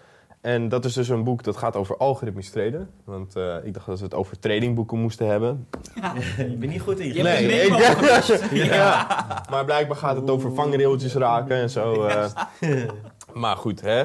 En 0.40 0.68
dat 0.68 0.84
is 0.84 0.92
dus 0.92 1.08
een 1.08 1.24
boek 1.24 1.42
dat 1.42 1.56
gaat 1.56 1.76
over 1.76 1.96
algoritmisch 1.96 2.50
traden. 2.50 2.90
Want 3.04 3.36
eh, 3.36 3.56
ik 3.62 3.74
dacht 3.74 3.86
dat 3.86 3.98
we 3.98 4.04
het 4.04 4.14
over 4.14 4.38
tradingboeken 4.38 4.98
moesten 4.98 5.26
hebben. 5.26 5.68
Je 6.36 6.56
bent 6.58 6.72
niet 6.72 6.80
goed 6.80 6.98
in 7.00 7.14
je 7.14 7.22
Nee, 7.22 7.46
ik-. 7.66 8.50
Ja. 8.72 9.06
Maar 9.50 9.64
blijkbaar 9.64 9.96
gaat 9.96 10.16
het 10.16 10.30
over 10.30 10.54
vangrailtjes 10.54 11.14
raken 11.14 11.56
en 11.56 11.70
zo. 11.70 12.04
eh. 12.04 12.26
Maar 13.32 13.56
goed, 13.56 13.80
hè. 13.80 14.04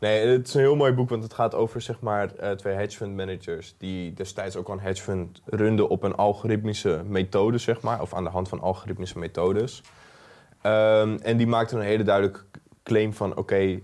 Nee, 0.00 0.26
het 0.26 0.46
is 0.48 0.54
een 0.54 0.60
heel 0.60 0.76
mooi 0.76 0.92
boek, 0.92 1.08
want 1.08 1.22
het 1.22 1.34
gaat 1.34 1.54
over 1.54 1.80
zeg 1.80 2.00
maar, 2.00 2.34
eh, 2.34 2.50
twee 2.50 2.74
hedge 2.74 2.96
fund 2.96 3.16
managers... 3.16 3.74
die 3.78 4.12
destijds 4.12 4.56
ook 4.56 4.68
al 4.68 4.74
een 4.74 4.80
hedge 4.80 5.02
fund 5.02 5.42
runden 5.44 5.88
op 5.88 6.02
een 6.02 6.14
algoritmische 6.14 7.02
methode, 7.06 7.58
zeg 7.58 7.80
maar. 7.80 8.00
Of 8.00 8.14
aan 8.14 8.24
de 8.24 8.30
hand 8.30 8.48
van 8.48 8.60
algoritmische 8.60 9.18
methodes. 9.18 9.82
Ehm, 10.62 11.18
en 11.22 11.36
die 11.36 11.46
maakten 11.46 11.78
een 11.78 11.84
hele 11.84 12.02
duidelijke 12.02 12.40
claim 12.82 13.12
van... 13.14 13.36
oké, 13.36 13.80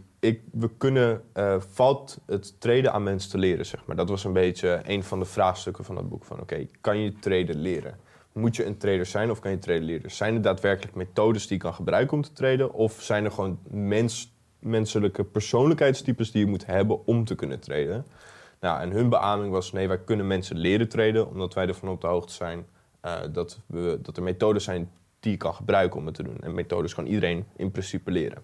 we 0.52 0.70
kunnen... 0.78 1.23
eh, 1.32 1.56
valt 1.70 2.18
het 2.26 2.61
traden 2.61 2.92
aan 2.92 3.02
mensen 3.02 3.30
te 3.30 3.38
leren, 3.38 3.66
zeg 3.66 3.85
maar. 3.87 3.96
Dat 3.96 4.08
was 4.08 4.25
een 4.25 4.32
beetje 4.32 4.80
een 4.85 5.02
van 5.04 5.18
de 5.18 5.25
vraagstukken 5.25 5.85
van 5.85 5.96
het 5.96 6.08
boek. 6.08 6.25
Van 6.25 6.40
oké, 6.40 6.66
kan 6.80 6.99
je 6.99 7.12
traden 7.18 7.56
leren? 7.56 7.99
Moet 8.32 8.56
je 8.56 8.64
een 8.64 8.76
trader 8.78 9.06
zijn 9.06 9.30
of 9.30 9.38
kan 9.40 9.50
je 9.50 9.58
traden 9.58 9.85
leren? 9.85 10.11
Zijn 10.11 10.35
er 10.35 10.42
daadwerkelijk 10.42 10.96
methodes 10.96 11.46
die 11.46 11.56
je 11.56 11.62
kan 11.62 11.75
gebruiken 11.75 12.16
om 12.16 12.23
te 12.23 12.32
traden? 12.32 12.73
Of 12.73 13.02
zijn 13.02 13.25
er 13.25 13.30
gewoon 13.30 13.58
mens, 13.70 14.35
menselijke 14.58 15.25
persoonlijkheidstypes 15.25 16.30
die 16.30 16.44
je 16.44 16.50
moet 16.50 16.66
hebben 16.66 17.06
om 17.06 17.25
te 17.25 17.34
kunnen 17.34 17.60
traden? 17.60 18.06
Nou, 18.60 18.80
en 18.80 18.90
hun 18.90 19.08
beaming 19.08 19.52
was: 19.52 19.72
nee, 19.72 19.88
wij 19.88 19.98
kunnen 19.98 20.26
mensen 20.26 20.56
leren 20.56 20.88
traden, 20.88 21.28
omdat 21.28 21.54
wij 21.54 21.68
ervan 21.68 21.88
op 21.88 22.00
de 22.00 22.06
hoogte 22.06 22.32
zijn 22.32 22.66
eh, 23.00 23.14
dat, 23.32 23.60
we, 23.66 23.98
dat 24.02 24.16
er 24.16 24.22
methodes 24.22 24.64
zijn 24.64 24.90
die 25.20 25.32
je 25.32 25.38
kan 25.38 25.54
gebruiken 25.54 26.00
om 26.00 26.06
het 26.06 26.14
te 26.14 26.22
doen. 26.22 26.38
En 26.40 26.54
methodes 26.54 26.94
kan 26.94 27.06
iedereen 27.06 27.46
in 27.56 27.70
principe 27.70 28.10
leren. 28.10 28.42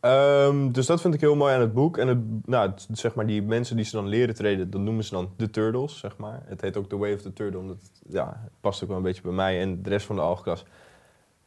Ehm, 0.00 0.70
dus 0.70 0.86
dat 0.86 1.00
vind 1.00 1.14
ik 1.14 1.20
heel 1.20 1.36
mooi 1.36 1.54
aan 1.54 1.60
het 1.60 1.72
boek. 1.72 1.98
En 1.98 2.08
het, 2.08 2.46
nou, 2.46 2.70
zeg 2.92 3.14
maar, 3.14 3.26
die 3.26 3.42
mensen 3.42 3.76
die 3.76 3.84
ze 3.84 3.96
dan 3.96 4.06
leren 4.06 4.34
treden, 4.34 4.70
dat 4.70 4.80
noemen 4.80 5.04
ze 5.04 5.14
dan 5.14 5.30
de 5.36 5.50
Turtles, 5.50 5.98
zeg 5.98 6.16
maar. 6.16 6.42
Het 6.44 6.60
heet 6.60 6.76
ook 6.76 6.88
The 6.88 6.96
Way 6.96 7.12
of 7.12 7.22
the 7.22 7.32
Turtle, 7.32 7.60
omdat 7.60 7.76
het, 7.76 8.02
ja, 8.08 8.48
past 8.60 8.82
ook 8.82 8.88
wel 8.88 8.96
een 8.96 9.02
beetje 9.02 9.22
bij 9.22 9.32
mij 9.32 9.60
en 9.60 9.82
de 9.82 9.88
rest 9.88 10.06
van 10.06 10.16
de 10.16 10.22
algklas. 10.22 10.64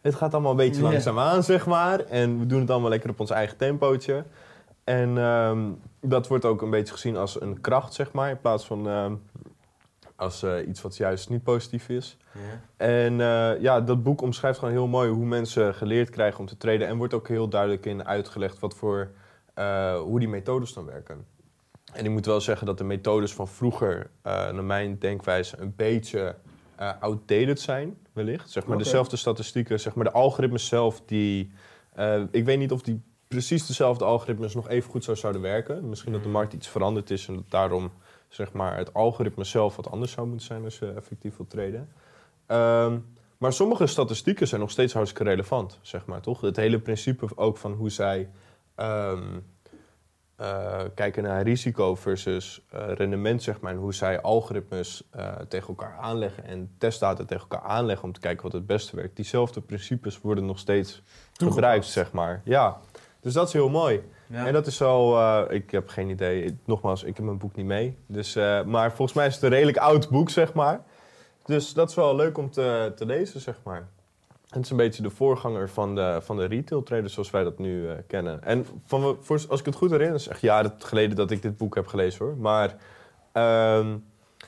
Het 0.01 0.15
gaat 0.15 0.33
allemaal 0.33 0.51
een 0.51 0.57
beetje 0.57 0.81
Ja. 0.81 0.89
langzaam 0.89 1.19
aan, 1.19 1.43
zeg 1.43 1.65
maar. 1.65 1.99
En 1.99 2.39
we 2.39 2.45
doen 2.45 2.59
het 2.59 2.69
allemaal 2.69 2.89
lekker 2.89 3.09
op 3.09 3.19
ons 3.19 3.29
eigen 3.29 3.57
tempootje. 3.57 4.23
En 4.83 5.17
ehm, 5.17 5.59
dat 5.99 6.27
wordt 6.27 6.45
ook 6.45 6.61
een 6.61 6.69
beetje 6.69 6.93
gezien 6.93 7.17
als 7.17 7.41
een 7.41 7.61
kracht, 7.61 7.93
zeg 7.93 8.11
maar, 8.11 8.29
in 8.29 8.39
plaats 8.39 8.65
van 8.65 8.87
ehm, 8.87 9.13
als 10.15 10.43
eh, 10.43 10.67
iets 10.67 10.81
wat 10.81 10.97
juist 10.97 11.29
niet 11.29 11.43
positief 11.43 11.89
is. 11.89 12.17
En 12.77 13.21
eh, 13.21 13.61
ja, 13.61 13.81
dat 13.81 14.03
boek 14.03 14.21
omschrijft 14.21 14.59
gewoon 14.59 14.73
heel 14.73 14.87
mooi 14.87 15.09
hoe 15.09 15.25
mensen 15.25 15.75
geleerd 15.75 16.09
krijgen 16.09 16.39
om 16.39 16.45
te 16.45 16.57
traden. 16.57 16.87
En 16.87 16.97
wordt 16.97 17.13
ook 17.13 17.27
heel 17.27 17.47
duidelijk 17.47 17.85
in 17.85 18.05
uitgelegd 18.05 18.59
wat 18.59 18.75
voor, 18.75 19.11
eh, 19.53 19.99
hoe 19.99 20.19
die 20.19 20.29
methodes 20.29 20.73
dan 20.73 20.85
werken. 20.85 21.25
En 21.93 22.05
ik 22.05 22.11
moet 22.11 22.25
wel 22.25 22.41
zeggen 22.41 22.65
dat 22.67 22.77
de 22.77 22.83
methodes 22.83 23.33
van 23.33 23.47
vroeger, 23.47 24.09
naar 24.23 24.63
mijn 24.63 24.99
denkwijze, 24.99 25.55
een 25.59 25.73
beetje 25.75 26.35
eh, 26.81 26.91
outdated 26.99 27.59
zijn, 27.59 27.97
wellicht. 28.13 28.49
Zeg 28.49 28.65
maar 28.65 28.77
dezelfde 28.77 29.15
statistieken, 29.15 29.79
zeg 29.79 29.95
maar 29.95 30.05
de 30.05 30.11
algoritmes 30.11 30.67
zelf, 30.67 31.01
die... 31.05 31.51
eh, 31.93 32.23
ik 32.31 32.45
weet 32.45 32.57
niet 32.57 32.71
of 32.71 32.81
die 32.81 33.01
precies 33.27 33.65
dezelfde 33.67 34.05
algoritmes 34.05 34.53
nog 34.55 34.69
even 34.69 34.89
goed 34.89 35.03
zo 35.03 35.15
zouden 35.15 35.41
werken. 35.41 35.89
Misschien 35.89 36.11
dat 36.11 36.23
de 36.23 36.29
markt 36.29 36.53
iets 36.53 36.67
veranderd 36.67 37.09
is 37.09 37.27
en 37.27 37.35
dat 37.35 37.49
daarom 37.49 37.91
zeg 38.27 38.53
maar, 38.53 38.77
het 38.77 38.93
algoritme 38.93 39.43
zelf 39.43 39.75
wat 39.75 39.91
anders 39.91 40.11
zou 40.11 40.27
moeten 40.27 40.45
zijn 40.45 40.63
als 40.63 40.79
je 40.79 40.91
effectief 40.91 41.37
wilt 41.37 41.49
traden. 41.49 41.89
Ehm, 42.45 42.99
maar 43.37 43.53
sommige 43.53 43.87
statistieken 43.87 44.47
zijn 44.47 44.61
nog 44.61 44.71
steeds 44.71 44.93
hartstikke 44.93 45.29
relevant, 45.29 45.79
zeg 45.81 46.05
maar, 46.05 46.21
toch? 46.21 46.41
Het 46.41 46.55
hele 46.55 46.79
principe 46.79 47.27
ook 47.35 47.57
van 47.57 47.73
hoe 47.73 47.89
zij 47.89 48.29
ehm, 48.75 49.39
eh, 50.41 50.79
kijken 50.95 51.23
naar 51.23 51.43
risico 51.43 51.95
versus 51.95 52.65
eh, 52.69 52.93
rendement, 52.93 53.43
zeg 53.43 53.59
maar. 53.59 53.71
En 53.71 53.77
hoe 53.77 53.93
zij 53.93 54.21
algoritmes 54.21 55.03
eh, 55.11 55.35
tegen 55.47 55.67
elkaar 55.67 55.97
aanleggen 55.99 56.45
en 56.45 56.71
testdata 56.77 57.25
tegen 57.25 57.47
elkaar 57.49 57.69
aanleggen 57.69 58.03
om 58.05 58.13
te 58.13 58.19
kijken 58.19 58.43
wat 58.43 58.51
het 58.51 58.65
beste 58.65 58.95
werkt. 58.95 59.15
Diezelfde 59.15 59.61
principes 59.61 60.21
worden 60.21 60.45
nog 60.45 60.59
steeds 60.59 61.01
gebruikt, 61.33 61.85
zeg 61.85 62.11
maar. 62.11 62.41
Ja, 62.43 62.79
dus 63.19 63.33
dat 63.33 63.47
is 63.47 63.53
heel 63.53 63.69
mooi. 63.69 64.01
Ja. 64.27 64.47
En 64.47 64.53
dat 64.53 64.67
is 64.67 64.75
zo, 64.75 65.19
ik 65.49 65.71
heb 65.71 65.89
geen 65.89 66.09
idee. 66.09 66.59
Nogmaals, 66.65 67.03
ik 67.03 67.15
heb 67.15 67.25
mijn 67.25 67.37
boek 67.37 67.55
niet 67.55 67.65
mee. 67.65 67.97
Dus, 68.07 68.35
maar 68.65 68.89
volgens 68.91 69.13
mij 69.13 69.27
is 69.27 69.33
het 69.33 69.43
een 69.43 69.49
redelijk 69.49 69.77
oud 69.77 70.09
boek, 70.09 70.29
zeg 70.29 70.53
maar. 70.53 70.83
Dus 71.45 71.73
dat 71.73 71.89
is 71.89 71.95
wel 71.95 72.15
leuk 72.15 72.37
om 72.37 72.51
te, 72.51 72.91
te 72.95 73.05
lezen, 73.05 73.39
zeg 73.39 73.59
maar. 73.63 73.87
Het 74.51 74.63
is 74.63 74.69
een 74.69 74.77
beetje 74.77 75.03
de 75.03 75.09
voorganger 75.09 75.69
van 75.69 75.95
de, 75.95 76.17
van 76.21 76.37
de 76.37 76.45
retail 76.45 76.83
traders 76.83 77.13
zoals 77.13 77.29
wij 77.31 77.43
dat 77.43 77.57
nu 77.59 77.87
eh, 77.89 77.95
kennen. 78.07 78.43
En 78.43 78.65
van, 78.85 79.17
voor, 79.21 79.41
als 79.49 79.59
ik 79.59 79.65
het 79.65 79.75
goed 79.75 79.89
herinner, 79.91 80.15
is 80.15 80.27
echt 80.27 80.41
jaren 80.41 80.73
geleden 80.77 81.15
dat 81.15 81.31
ik 81.31 81.41
dit 81.41 81.57
boek 81.57 81.75
heb 81.75 81.87
gelezen 81.87 82.25
hoor. 82.25 82.37
Maar 82.37 82.75
ehm, 83.31 83.97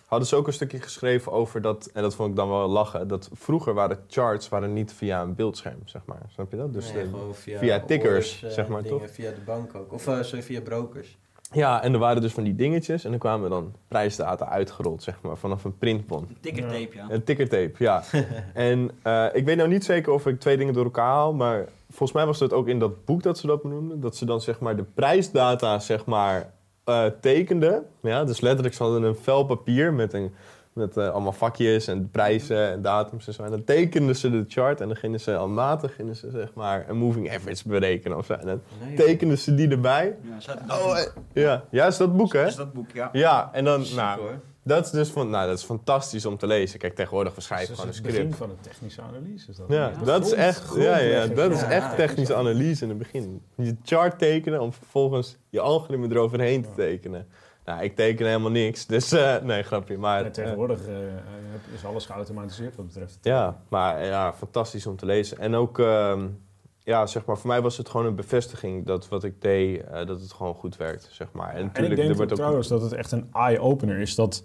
hadden 0.05 0.27
ze 0.27 0.35
ook 0.35 0.47
een 0.47 0.53
stukje 0.53 0.81
geschreven 0.81 1.31
over 1.31 1.61
dat, 1.61 1.89
en 1.93 2.01
dat 2.01 2.15
vond 2.15 2.29
ik 2.29 2.35
dan 2.35 2.49
wel 2.49 2.67
lachen, 2.67 3.07
dat 3.07 3.29
vroeger 3.33 3.73
waren 3.73 4.03
charts 4.07 4.49
waren 4.49 4.73
niet 4.73 4.93
via 4.93 5.21
een 5.21 5.35
beeldscherm, 5.35 5.79
zeg 5.85 6.01
maar. 6.05 6.21
Snap 6.29 6.51
je 6.51 6.57
dat? 6.57 6.73
Dus 6.73 6.93
Nee, 6.93 7.03
de- 7.03 7.09
gewoon 7.09 7.35
via, 7.35 7.57
via 7.59 7.79
tickers, 7.79 8.43
eh, 8.43 8.49
zeg 8.49 8.67
maar, 8.67 8.83
dingen, 8.83 8.99
toch? 8.99 9.09
Via 9.09 9.31
de 9.31 9.41
bank 9.45 9.75
ook. 9.75 9.93
Of 9.93 10.01
sorry, 10.01 10.43
via 10.43 10.61
brokers. 10.61 11.17
Ja, 11.53 11.83
en 11.83 11.93
er 11.93 11.99
waren 11.99 12.21
dus 12.21 12.33
van 12.33 12.43
die 12.43 12.55
dingetjes 12.55 13.03
en 13.03 13.09
dan 13.09 13.19
kwamen 13.19 13.49
dan 13.49 13.73
prijsdata 13.87 14.49
uitgerold, 14.49 15.03
zeg 15.03 15.21
maar, 15.21 15.37
vanaf 15.37 15.63
een 15.63 15.77
printbon. 15.77 16.27
Dikke 16.41 16.61
tape, 16.61 16.89
ja. 16.93 17.05
Een 17.09 17.23
tickertape, 17.23 17.73
ja. 17.77 18.03
en 18.53 18.91
eh, 19.01 19.25
ik 19.33 19.45
weet 19.45 19.57
nou 19.57 19.69
niet 19.69 19.85
zeker 19.85 20.13
of 20.13 20.27
ik 20.27 20.39
twee 20.39 20.57
dingen 20.57 20.73
door 20.73 20.83
elkaar 20.83 21.05
haal, 21.05 21.33
maar 21.33 21.67
volgens 21.89 22.11
mij 22.11 22.25
was 22.25 22.37
dat 22.37 22.53
ook 22.53 22.67
in 22.67 22.79
dat 22.79 23.05
boek 23.05 23.23
dat 23.23 23.37
ze 23.37 23.47
dat 23.47 23.61
benoemden. 23.61 23.99
Dat 23.99 24.15
ze 24.15 24.25
dan 24.25 24.41
zeg 24.41 24.59
maar 24.59 24.75
de 24.75 24.85
prijsdata 24.93 25.79
zeg 25.79 26.05
maar 26.05 26.53
eh, 26.83 27.05
tekenden. 27.21 27.85
Ja, 28.01 28.23
dus 28.23 28.41
letterlijk 28.41 28.75
ze 28.75 28.83
hadden 28.83 29.03
een 29.03 29.15
vel 29.15 29.43
papier 29.43 29.93
met, 29.93 30.13
een, 30.13 30.33
met 30.73 30.97
eh, 30.97 31.09
allemaal 31.09 31.31
vakjes 31.31 31.87
en 31.87 32.09
prijzen 32.09 32.71
en 32.71 32.81
datums 32.81 33.27
en 33.27 33.33
zo. 33.33 33.43
En 33.43 33.49
dan 33.51 33.63
tekenden 33.63 34.15
ze 34.15 34.29
de 34.31 34.45
chart 34.47 34.81
en 34.81 34.87
dan 34.87 34.97
gingen 34.97 35.19
ze 35.19 35.31
handmatig 35.31 35.95
gingen 35.95 36.15
ze 36.15 36.29
zeg 36.29 36.53
maar 36.53 36.89
een 36.89 36.97
moving 36.97 37.33
average 37.35 37.67
berekenen 37.67 38.17
of 38.17 38.25
zo. 38.25 38.33
En 38.33 38.45
dan 38.47 38.61
Nee, 38.87 38.95
tekenden 38.95 39.37
ze 39.37 39.55
die 39.55 39.69
erbij. 39.69 40.15
Ja, 40.21 40.53
Oh, 40.63 40.95
dat 40.95 41.13
boek. 41.13 41.23
eh, 41.33 41.43
ja, 41.43 41.63
ja 41.71 41.85
is 41.87 41.97
dat 41.97 42.17
boek 42.17 42.33
hè? 42.33 42.39
Dat 42.41 42.49
is 42.49 42.55
dat 42.55 42.73
boek, 42.73 42.91
ja. 42.93 43.09
Ja, 43.11 43.49
en 43.53 43.63
dan, 43.65 43.85
nou, 43.95 44.19
hoor. 44.21 44.39
dat 44.63 44.85
is 44.85 44.91
dus 44.91 45.09
van, 45.09 45.29
nou, 45.29 45.47
dat 45.47 45.57
is 45.57 45.63
fantastisch 45.63 46.25
om 46.25 46.37
te 46.37 46.47
lezen. 46.47 46.79
Kijk, 46.79 46.95
tegenwoordig 46.95 47.35
we 47.35 47.41
schrijven 47.41 47.67
Dus 47.67 47.75
gewoon 47.79 47.93
het 47.93 48.03
een 48.03 48.05
is 48.05 48.15
het 48.15 48.21
script. 48.27 48.39
begin 48.39 48.47
van 48.47 48.57
een 48.57 48.71
technische 48.71 49.01
analyse. 49.01 49.49
Is 49.49 49.55
dat 49.57 49.65
Ja, 49.69 49.87
Ja. 49.99 50.03
dat 50.05 50.25
is 50.25 50.31
echt, 50.31 50.75
ja, 50.75 50.97
ja, 50.97 51.27
dat 51.27 51.51
is 51.51 51.59
Ja, 51.61 51.69
echt 51.71 51.95
technische 51.95 52.33
ja. 52.33 52.39
analyse 52.39 52.83
in 52.83 52.89
het 52.89 52.97
begin. 52.97 53.41
Je 53.55 53.75
chart 53.83 54.17
tekenen 54.19 54.61
om 54.61 54.73
vervolgens 54.73 55.37
je 55.49 55.59
algoritme 55.59 56.07
eroverheen 56.09 56.61
te 56.61 56.69
tekenen. 56.75 57.27
Nou, 57.65 57.83
ik 57.83 57.95
teken 57.95 58.25
helemaal 58.25 58.51
niks, 58.51 58.85
dus 58.85 59.11
eh, 59.11 59.41
nee, 59.41 59.63
grapje. 59.63 59.97
Maar, 59.97 60.25
En 60.25 60.31
tegenwoordig 60.31 60.87
eh, 60.87 60.95
is 61.73 61.85
alles 61.85 62.05
geautomatiseerd 62.05 62.75
wat 62.75 62.87
betreft. 62.87 63.17
eh, 63.21 63.31
ja, 63.31 63.61
maar 63.69 64.05
ja, 64.05 64.33
fantastisch 64.33 64.85
om 64.85 64.95
te 64.95 65.05
lezen. 65.05 65.37
En 65.37 65.55
ook, 65.55 65.79
ehm, 65.79 66.27
ja, 66.79 67.05
zeg 67.05 67.25
maar, 67.25 67.37
voor 67.37 67.47
mij 67.47 67.61
was 67.61 67.77
het 67.77 67.89
gewoon 67.89 68.05
een 68.05 68.15
bevestiging 68.15 68.85
dat 68.85 69.07
wat 69.07 69.23
ik 69.23 69.41
deed, 69.41 69.83
eh, 69.83 70.05
dat 70.05 70.21
het 70.21 70.33
gewoon 70.33 70.53
goed 70.55 70.77
werkt, 70.77 71.09
zeg 71.11 71.31
maar. 71.31 71.49
En 71.49 71.55
En 71.55 71.59
ik 71.59 71.65
natuurlijk, 71.65 71.95
denk 71.95 72.09
er 72.09 72.15
wordt 72.15 72.31
ook... 72.31 72.37
trouwens 72.37 72.67
dat 72.67 72.81
het 72.81 72.93
echt 72.93 73.11
een 73.11 73.27
eye-opener 73.33 73.97
is. 73.99 74.15
Dat 74.15 74.43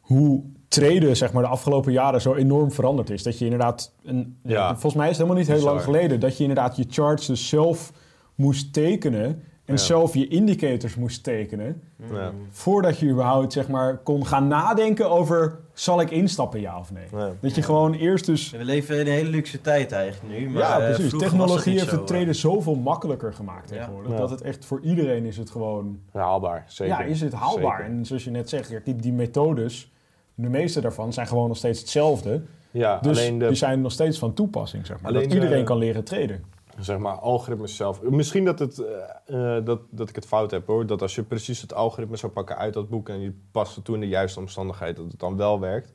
hoe 0.00 0.44
traden 0.68 1.16
zeg 1.16 1.32
maar, 1.32 1.42
de 1.42 1.48
afgelopen 1.48 1.92
jaren 1.92 2.20
zo 2.20 2.34
enorm 2.34 2.72
veranderd 2.72 3.10
is. 3.10 3.22
Dat 3.22 3.38
je 3.38 3.44
inderdaad... 3.44 3.94
Een, 4.02 4.38
Ja. 4.42 4.68
Volgens 4.68 4.94
mij 4.94 5.10
is 5.10 5.16
het 5.18 5.26
helemaal 5.26 5.44
niet 5.44 5.56
heel 5.56 5.64
lang 5.64 5.82
geleden... 5.82 6.20
dat 6.20 6.36
je 6.36 6.42
inderdaad 6.42 6.76
je 6.76 6.84
charts 6.88 7.26
dus 7.26 7.48
zelf 7.48 7.92
moest 8.34 8.72
tekenen... 8.72 9.42
en 9.68 9.74
Ja. 9.74 9.80
zelf 9.80 10.14
je 10.14 10.28
indicators 10.28 10.94
moest 10.94 11.22
tekenen... 11.22 11.82
Ja. 12.12 12.32
voordat 12.50 12.98
je 12.98 13.08
überhaupt 13.08 13.52
zeg 13.52 13.68
maar, 13.68 13.96
kon 13.96 14.26
gaan 14.26 14.48
nadenken 14.48 15.10
over... 15.10 15.58
zal 15.72 16.00
ik 16.00 16.10
instappen, 16.10 16.60
ja 16.60 16.78
of 16.78 16.92
nee? 16.92 17.04
Ja. 17.12 17.30
Dat 17.40 17.54
je 17.54 17.62
gewoon 17.62 17.94
eerst 17.94 18.26
dus... 18.26 18.50
We 18.50 18.64
leven 18.64 18.94
in 18.94 19.00
een 19.06 19.12
hele 19.12 19.28
luxe 19.30 19.60
tijd 19.60 19.92
eigenlijk 19.92 20.38
nu. 20.38 20.48
Maar, 20.50 20.62
ja, 20.62 20.80
eh, 20.80 20.94
precies. 20.94 21.18
Technologie 21.18 21.72
heeft 21.72 21.84
zo, 21.84 21.90
het 21.90 22.00
eh. 22.00 22.16
traden 22.16 22.34
zoveel 22.34 22.74
makkelijker 22.74 23.32
gemaakt 23.32 23.68
tegenwoordig. 23.68 24.10
Ja. 24.12 24.16
Dat 24.18 24.30
het 24.30 24.40
echt 24.42 24.64
voor 24.64 24.80
iedereen 24.82 25.24
is 25.24 25.36
het 25.36 25.50
gewoon... 25.50 25.98
Ja, 26.12 26.20
haalbaar, 26.20 26.64
zeker. 26.68 26.98
Ja, 26.98 27.02
is 27.04 27.20
het 27.20 27.32
haalbaar? 27.32 27.76
Zeker. 27.78 27.94
En 27.96 28.06
zoals 28.06 28.24
je 28.24 28.30
net 28.30 28.48
zegt, 28.48 28.72
die, 28.84 28.96
die 28.96 29.12
methodes, 29.12 29.90
de 30.34 30.48
meeste 30.48 30.80
daarvan 30.80 31.12
zijn 31.12 31.26
gewoon 31.26 31.48
nog 31.48 31.56
steeds 31.56 31.80
hetzelfde. 31.80 32.42
Ja, 32.70 32.98
Dus 32.98 33.18
alleen 33.18 33.38
de, 33.38 33.46
die 33.46 33.56
zijn 33.56 33.80
nog 33.80 33.92
steeds 33.92 34.18
van 34.18 34.34
toepassing, 34.34 34.86
zeg 34.86 35.00
maar. 35.00 35.10
Alleen 35.10 35.22
dat 35.22 35.32
iedereen 35.32 35.58
de- 35.58 35.64
kan 35.64 35.78
leren 35.78 36.04
traden. 36.04 36.44
Zeg 36.80 36.98
maar, 36.98 37.14
algoritmes 37.14 37.76
zelf. 37.76 38.02
Misschien 38.02 38.44
dat, 38.44 38.58
het, 38.58 38.78
eh, 39.26 39.56
eh, 39.56 39.64
dat, 39.64 39.80
dat 39.90 40.08
ik 40.08 40.14
het 40.14 40.26
fout 40.26 40.50
heb 40.50 40.66
hoor. 40.66 40.86
Dat 40.86 41.02
als 41.02 41.14
je 41.14 41.22
precies 41.22 41.60
het 41.60 41.74
algoritme 41.74 42.16
zou 42.16 42.32
pakken 42.32 42.56
uit 42.56 42.74
dat 42.74 42.88
boek 42.88 43.08
en 43.08 43.20
je 43.20 43.32
past 43.50 43.74
het 43.76 43.84
toe 43.84 43.94
in 43.94 44.00
de 44.00 44.08
juiste 44.08 44.38
omstandigheid, 44.40 44.96
dat 44.96 45.10
het 45.10 45.20
dan 45.20 45.36
wel 45.36 45.60
werkt. 45.60 45.92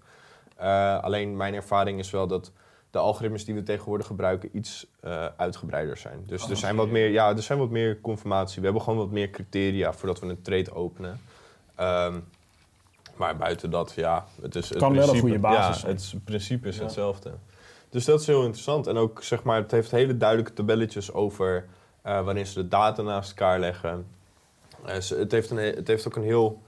Eh, 0.55 1.03
alleen 1.03 1.37
mijn 1.37 1.53
ervaring 1.53 1.99
is 1.99 2.09
wel 2.11 2.27
dat 2.27 2.51
de 2.91 2.99
algoritmes 2.99 3.45
die 3.45 3.55
we 3.55 3.63
tegenwoordig 3.63 4.07
gebruiken 4.07 4.49
iets 4.53 4.87
eh, 4.99 5.25
uitgebreider 5.37 5.97
zijn. 5.97 6.23
Dus 6.25 6.49
er 6.49 6.57
zijn, 6.57 6.75
wat 6.75 6.89
meer, 6.89 7.09
ja, 7.09 7.29
er 7.29 7.41
zijn 7.41 7.59
wat 7.59 7.69
meer 7.69 8.01
confirmatie. 8.01 8.57
We 8.59 8.63
hebben 8.63 8.81
gewoon 8.83 8.99
wat 8.99 9.11
meer 9.11 9.29
criteria 9.29 9.93
voordat 9.93 10.19
we 10.19 10.25
een 10.27 10.41
trade 10.41 10.73
openen. 10.73 11.19
Ehm, 11.75 12.19
maar 13.15 13.37
buiten 13.37 13.69
dat, 13.69 13.93
ja, 13.95 14.25
het 14.41 14.55
is 14.55 14.69
het 14.69 14.77
Kan 14.77 14.93
wel 14.93 15.01
een 15.03 15.09
principe- 15.09 15.27
goede 15.27 15.47
basis 15.47 15.75
Ja, 15.81 15.81
zijn. 15.81 15.95
het 15.95 16.23
principe 16.23 16.67
is 16.67 16.75
Ja. 16.77 16.83
hetzelfde. 16.83 17.31
Dus 17.93 18.05
dat 18.05 18.19
is 18.21 18.27
heel 18.27 18.41
interessant. 18.43 18.87
En 18.87 18.97
ook, 18.97 19.23
zeg 19.23 19.43
maar, 19.43 19.57
het 19.61 19.71
heeft 19.71 19.91
hele 19.91 20.17
duidelijke 20.17 20.53
tabelletjes 20.53 21.11
over 21.11 21.65
eh, 22.01 22.25
wanneer 22.25 22.45
ze 22.45 22.53
de 22.61 22.67
data 22.67 23.01
naast 23.01 23.29
elkaar 23.29 23.59
leggen. 23.59 24.05
Eh, 24.85 24.99
ze- 24.99 25.15
het, 25.15 25.31
heeft 25.31 25.49
een, 25.49 25.57
he- 25.57 25.63
het 25.75 25.87
heeft 25.87 26.07
ook 26.07 26.15
een 26.15 26.23
heel 26.23 26.61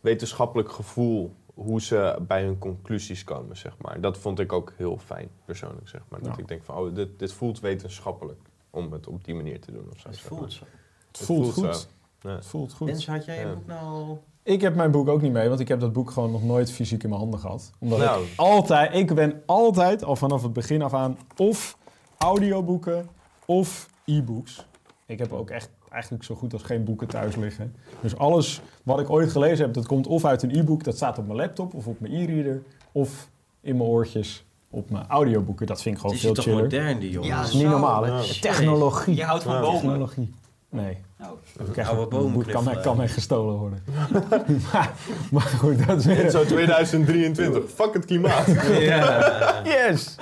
wetenschappelijk 0.00 0.72
gevoel 0.72 1.34
hoe 1.54 1.80
ze 1.82 2.16
bij 2.20 2.42
hun 2.44 2.58
conclusies 2.58 3.24
komen, 3.24 3.56
zeg 3.56 3.72
maar. 3.80 4.00
Dat 4.00 4.18
vond 4.18 4.38
ik 4.38 4.52
ook 4.52 4.72
heel 4.76 4.98
fijn, 4.98 5.28
persoonlijk, 5.44 5.88
zeg 5.88 6.00
maar. 6.08 6.20
Dat 6.22 6.34
Ja. 6.36 6.38
ik 6.42 6.48
denk 6.48 6.62
van, 6.64 6.76
oh, 6.76 6.94
dit, 6.94 7.18
dit 7.18 7.32
voelt 7.32 7.60
wetenschappelijk 7.60 8.40
om 8.70 8.92
het 8.92 9.06
op 9.06 9.24
die 9.24 9.34
manier 9.34 9.60
te 9.60 9.72
doen 9.72 9.88
of 9.92 9.98
zo. 10.00 10.08
Het 10.08 10.20
voelt 10.20 10.52
zo. 10.52 10.64
Het 11.08 11.18
voelt, 11.18 11.52
voelt 11.54 11.66
goed. 11.66 11.76
zo. 11.76 11.88
Ja. 12.28 12.34
Het 12.34 12.46
voelt 12.46 12.72
goed. 12.72 13.06
Had 13.06 13.24
jij 13.24 13.34
je 13.40 13.46
Ja. 13.46 13.54
boek 13.54 13.66
nou 13.66 13.80
al... 13.86 14.24
Ik 14.48 14.60
heb 14.60 14.74
mijn 14.74 14.90
boek 14.90 15.08
ook 15.08 15.22
niet 15.22 15.32
mee, 15.32 15.48
want 15.48 15.60
ik 15.60 15.68
heb 15.68 15.80
dat 15.80 15.92
boek 15.92 16.10
gewoon 16.10 16.30
nog 16.30 16.42
nooit 16.44 16.72
fysiek 16.72 17.02
in 17.02 17.08
mijn 17.08 17.20
handen 17.20 17.40
gehad. 17.40 17.70
Omdat 17.78 17.98
Nou. 17.98 18.22
ik 18.22 18.28
altijd, 18.36 18.94
ik 18.94 19.14
ben 19.14 19.42
altijd, 19.46 20.04
al 20.04 20.16
vanaf 20.16 20.42
het 20.42 20.52
begin 20.52 20.82
af 20.82 20.94
aan, 20.94 21.18
of 21.36 21.76
audioboeken 22.18 23.08
of 23.44 23.88
e-books. 24.04 24.66
Ik 25.06 25.18
heb 25.18 25.32
ook 25.32 25.50
echt 25.50 25.70
eigenlijk 25.90 26.24
zo 26.24 26.34
goed 26.34 26.52
als 26.52 26.62
geen 26.62 26.84
boeken 26.84 27.06
thuis 27.08 27.36
liggen. 27.36 27.74
Dus 28.00 28.16
alles 28.16 28.60
wat 28.82 29.00
ik 29.00 29.10
ooit 29.10 29.30
gelezen 29.30 29.64
heb, 29.64 29.74
dat 29.74 29.86
komt 29.86 30.06
of 30.06 30.24
uit 30.24 30.42
een 30.42 30.56
e-book, 30.58 30.84
dat 30.84 30.96
staat 30.96 31.18
op 31.18 31.26
mijn 31.26 31.38
laptop 31.38 31.74
of 31.74 31.86
op 31.86 32.00
mijn 32.00 32.12
e-reader, 32.12 32.62
of 32.92 33.28
in 33.60 33.76
mijn 33.76 33.88
oortjes 33.88 34.44
op 34.70 34.90
mijn 34.90 35.04
audioboeken. 35.08 35.66
Dat 35.66 35.82
vind 35.82 35.94
ik 35.94 36.00
gewoon 36.00 36.16
Het 36.16 36.24
is 36.24 36.30
veel 36.30 36.36
toch 36.36 36.44
chiller. 36.44 36.62
modern, 36.62 36.98
die 36.98 37.10
jongen. 37.10 37.28
Ja, 37.28 37.36
Dat 37.36 37.46
is 37.46 37.52
niet 37.52 37.62
Zo. 37.62 37.68
normaal, 37.68 38.02
hè? 38.04 38.10
Ja. 38.10 38.22
Technologie. 38.40 39.14
Je 39.14 39.24
houdt 39.24 39.42
van 39.42 39.60
bomen. 39.60 39.80
Technologie. 39.80 40.34
Nee. 40.70 40.96
Nou, 41.18 41.36
Oude 41.84 42.16
een 42.16 42.32
boek 42.32 42.32
kan, 42.32 42.42
mij, 42.42 42.52
knuffelen. 42.52 42.82
kan 42.82 42.96
mij 42.96 43.08
gestolen 43.08 43.56
worden. 43.56 43.82
maar, 44.72 44.92
maar 45.30 45.42
goed, 45.42 45.86
dat 45.86 45.98
is 45.98 46.04
weer... 46.06 46.24
In 46.24 46.30
zo 46.30 46.44
2023. 46.44 47.70
Fuck 47.70 47.92
het 47.94 48.04
klimaat. 48.04 48.46
Ja. 48.78 49.62
Yes! 49.64 50.14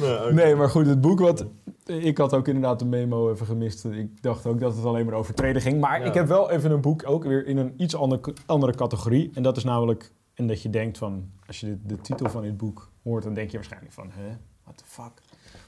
Nee, 0.00 0.18
oké. 0.22 0.32
Nee, 0.32 0.54
maar 0.54 0.68
goed, 0.70 0.86
het 0.86 1.00
boek 1.00 1.20
wat... 1.20 1.46
Ik 1.86 2.18
had 2.18 2.34
ook 2.34 2.46
inderdaad 2.48 2.78
de 2.78 2.84
memo 2.84 3.30
even 3.32 3.46
gemist. 3.46 3.84
Ik 3.84 4.22
dacht 4.22 4.46
ook 4.46 4.60
dat 4.60 4.76
het 4.76 4.84
alleen 4.84 5.04
maar 5.06 5.14
over 5.14 5.34
treden 5.34 5.62
ging. 5.62 5.80
Maar 5.80 6.00
Ja. 6.00 6.06
ik 6.06 6.14
heb 6.14 6.26
wel 6.26 6.50
even 6.50 6.70
een 6.70 6.80
boek 6.80 7.02
ook 7.08 7.24
weer 7.24 7.46
in 7.46 7.56
een 7.56 7.74
iets 7.76 7.96
ander, 7.96 8.20
andere 8.46 8.74
categorie. 8.74 9.30
En 9.34 9.42
dat 9.42 9.56
is 9.56 9.64
namelijk... 9.64 10.12
En 10.34 10.46
dat 10.46 10.62
je 10.62 10.70
denkt 10.70 10.98
van... 10.98 11.30
Als 11.46 11.60
je 11.60 11.66
de, 11.66 11.78
de 11.82 12.00
titel 12.00 12.28
van 12.30 12.42
dit 12.42 12.56
boek 12.56 12.90
hoort, 13.02 13.22
dan 13.24 13.34
denk 13.34 13.50
je 13.50 13.56
waarschijnlijk 13.56 13.92
van... 13.92 14.10
Hè, 14.12 14.36
what 14.64 14.78
the 14.78 14.84
fuck? 14.86 15.12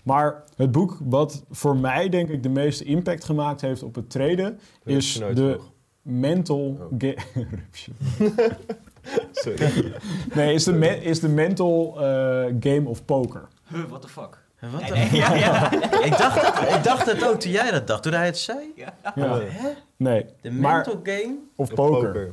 Maar 0.05 0.43
het 0.57 0.73
boek 0.73 0.97
wat 1.05 1.45
voor 1.51 1.77
mij 1.77 2.09
denk 2.09 2.29
ik 2.29 2.43
de 2.43 2.49
meeste 2.49 2.85
impact 2.85 3.25
gemaakt 3.25 3.61
heeft 3.61 3.83
op 3.83 3.95
het 3.95 4.11
treden... 4.11 4.59
Is 4.85 5.13
de 5.13 5.35
vroeg. 5.35 5.71
mental... 6.03 6.59
Oh. 6.81 6.99
ga- 6.99 7.15
Rupsje. 7.51 7.91
Sorry. 9.33 9.93
Nee, 10.35 10.55
is 10.55 10.65
de, 10.65 10.73
me- 10.73 11.01
is 11.03 11.21
de 11.21 11.29
mental 11.29 11.95
eh, 11.97 12.05
game 12.61 12.83
of 12.85 13.05
poker. 13.05 13.49
huh, 13.69 13.85
what 13.89 14.03
the 14.03 14.09
fuck. 14.09 14.43
Wat 14.73 14.81
Nee, 14.81 14.89
de- 14.91 14.95
nee, 14.97 15.15
ja, 15.21 15.35
ja. 15.35 15.73
ik, 16.09 16.19
dacht 16.19 16.47
het, 16.47 16.75
ik 16.77 16.85
dacht 16.85 17.07
het 17.11 17.29
ook 17.29 17.41
toen 17.41 17.51
jij 17.53 17.71
dat 17.71 17.87
dacht, 17.87 18.03
toen 18.03 18.13
hij 18.13 18.27
het 18.27 18.39
zei. 18.39 18.59
Ja. 18.77 18.95
Hè? 19.15 19.69
Nee, 19.97 20.27
De 20.41 20.51
maar, 20.51 20.75
mental 20.75 21.01
game? 21.03 21.35
of 21.57 21.69
Of 21.69 21.75
poker. 21.75 22.33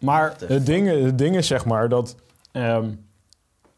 Maar 0.00 0.26
What 0.26 0.38
the 0.38 0.46
het 0.52 0.66
ding, 0.66 1.04
het 1.04 1.18
ding 1.18 1.36
is 1.36 1.46
zeg 1.46 1.64
maar 1.64 1.88
dat 1.88 2.16
ehm 2.52 2.90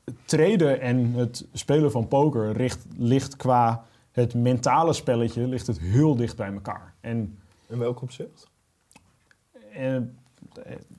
het 0.09 0.29
traden 0.29 0.81
en 0.81 1.13
het 1.13 1.47
spelen 1.53 1.91
van 1.91 2.09
poker 2.09 2.57
ligt, 2.57 2.87
ligt 2.97 3.37
qua 3.37 3.85
het 4.13 4.35
mentale 4.35 4.93
spelletje 4.93 5.47
ligt 5.47 5.67
het 5.67 5.81
heel 5.81 6.17
dicht 6.17 6.37
bij 6.37 6.53
elkaar. 6.53 6.95
En 7.01 7.39
In 7.69 7.79
welk 7.79 8.03
opzicht? 8.03 8.49
eh, 9.73 9.97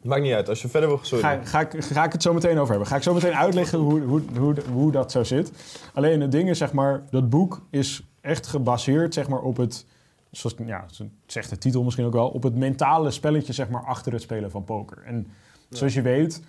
Maakt 0.02 0.22
niet 0.22 0.34
uit. 0.34 0.50
Als 0.50 0.62
je 0.62 0.68
verder 0.68 0.90
wil... 0.90 1.00
Sorry. 1.02 1.24
ga, 1.24 1.44
ga, 1.44 1.60
ik, 1.60 1.84
ga 1.84 2.04
ik 2.04 2.12
het 2.12 2.22
zo 2.22 2.34
meteen 2.34 2.58
over 2.58 2.70
hebben. 2.70 2.88
Ga 2.88 2.96
ik 2.96 3.04
zo 3.04 3.14
meteen 3.14 3.36
uitleggen 3.36 3.80
hoe, 3.80 4.02
hoe, 4.02 4.22
hoe, 4.38 4.56
hoe 4.72 4.92
dat 4.92 5.12
zo 5.12 5.24
zit. 5.24 5.52
Alleen 5.94 6.22
het 6.22 6.32
ding 6.32 6.50
is, 6.50 6.58
zeg 6.58 6.74
maar, 6.74 7.04
dat 7.10 7.30
boek 7.30 7.62
is 7.70 8.04
echt 8.22 8.48
gebaseerd 8.48 9.14
zeg 9.14 9.28
maar, 9.30 9.42
op 9.42 9.58
het, 9.58 9.86
zoals 10.32 10.56
ja, 10.66 10.86
zegt 11.26 11.50
de 11.50 11.58
titel 11.58 11.84
misschien 11.84 12.06
ook 12.06 12.14
wel, 12.14 12.28
op 12.30 12.44
het 12.44 12.56
mentale 12.56 13.12
spelletje 13.12 13.54
zeg 13.54 13.70
maar, 13.70 13.86
achter 13.86 14.12
het 14.12 14.22
spelen 14.22 14.52
van 14.52 14.64
poker. 14.64 15.04
En 15.06 15.28
zoals 15.70 15.94
je 15.94 16.02
weet, 16.02 16.42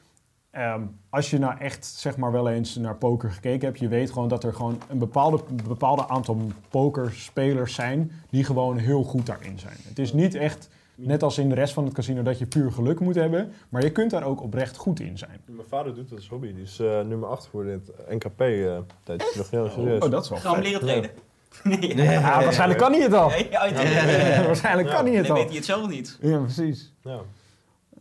ehm, 0.50 0.82
als 1.10 1.30
je 1.30 1.38
nou 1.38 1.58
echt 1.58 1.84
zeg 1.86 2.16
maar, 2.16 2.32
wel 2.32 2.48
eens 2.48 2.76
naar 2.76 2.96
poker 2.96 3.30
gekeken 3.30 3.66
hebt, 3.66 3.78
je 3.80 3.88
weet 3.88 4.10
gewoon 4.12 4.28
dat 4.28 4.44
er 4.44 4.54
gewoon 4.54 4.78
een 4.88 4.98
bepaalde, 4.98 5.40
een 5.48 5.60
bepaalde 5.68 6.08
aantal 6.08 6.38
pokerspelers 6.68 7.74
zijn 7.74 8.12
die 8.30 8.44
gewoon 8.44 8.76
heel 8.78 9.02
goed 9.02 9.26
daarin 9.26 9.58
zijn. 9.58 9.76
Het 9.88 9.98
is 9.98 10.12
niet 10.12 10.34
echt, 10.34 10.68
net 10.94 11.22
als 11.22 11.38
in 11.38 11.48
de 11.48 11.54
rest 11.54 11.72
van 11.72 11.84
het 11.84 11.94
casino, 11.94 12.22
dat 12.22 12.38
je 12.38 12.46
puur 12.46 12.72
geluk 12.72 13.00
moet 13.00 13.14
hebben, 13.14 13.52
maar 13.68 13.82
je 13.82 13.90
kunt 13.92 14.10
daar 14.10 14.24
ook 14.24 14.42
oprecht 14.42 14.76
goed 14.76 15.00
in 15.00 15.18
zijn. 15.18 15.40
Mijn 15.46 15.68
vader 15.68 15.94
doet 15.94 16.08
dat 16.08 16.18
als 16.18 16.28
hobby. 16.28 16.54
Die 16.54 16.62
is 16.62 16.78
eh, 16.80 16.86
nummer 17.00 17.28
8 17.28 17.44
geworden 17.44 17.72
in 17.72 17.82
het 18.06 18.10
NKP. 18.24 18.40
eh 18.40 18.78
tijdens 19.02 19.34
nog 19.36 19.50
heel 19.50 19.68
serieus. 19.70 20.02
Oh, 20.02 20.10
dat 20.10 20.22
is 20.24 20.30
wel 20.30 20.38
Gaan 20.38 20.50
we 20.50 20.56
vet. 20.62 20.66
leren 20.66 20.80
treden? 20.80 21.10
Nee. 21.64 21.94
Nee. 21.94 22.08
Ja, 22.10 22.42
waarschijnlijk 22.42 22.80
kan 22.80 22.92
hij 22.92 23.00
het 23.02 23.12
al. 23.12 23.28
Nee, 23.28 23.48
waarschijnlijk 24.46 24.88
Ja. 24.88 24.94
kan 24.94 25.06
hij 25.06 25.14
het 25.14 25.26
Dan 25.26 25.36
weet 25.36 25.44
al. 25.44 25.48
hij 25.48 25.56
het 25.56 25.64
zelf 25.64 25.88
niet. 25.88 26.18
Ja, 26.20 26.38
precies. 26.38 26.92
Ja. 27.02 27.18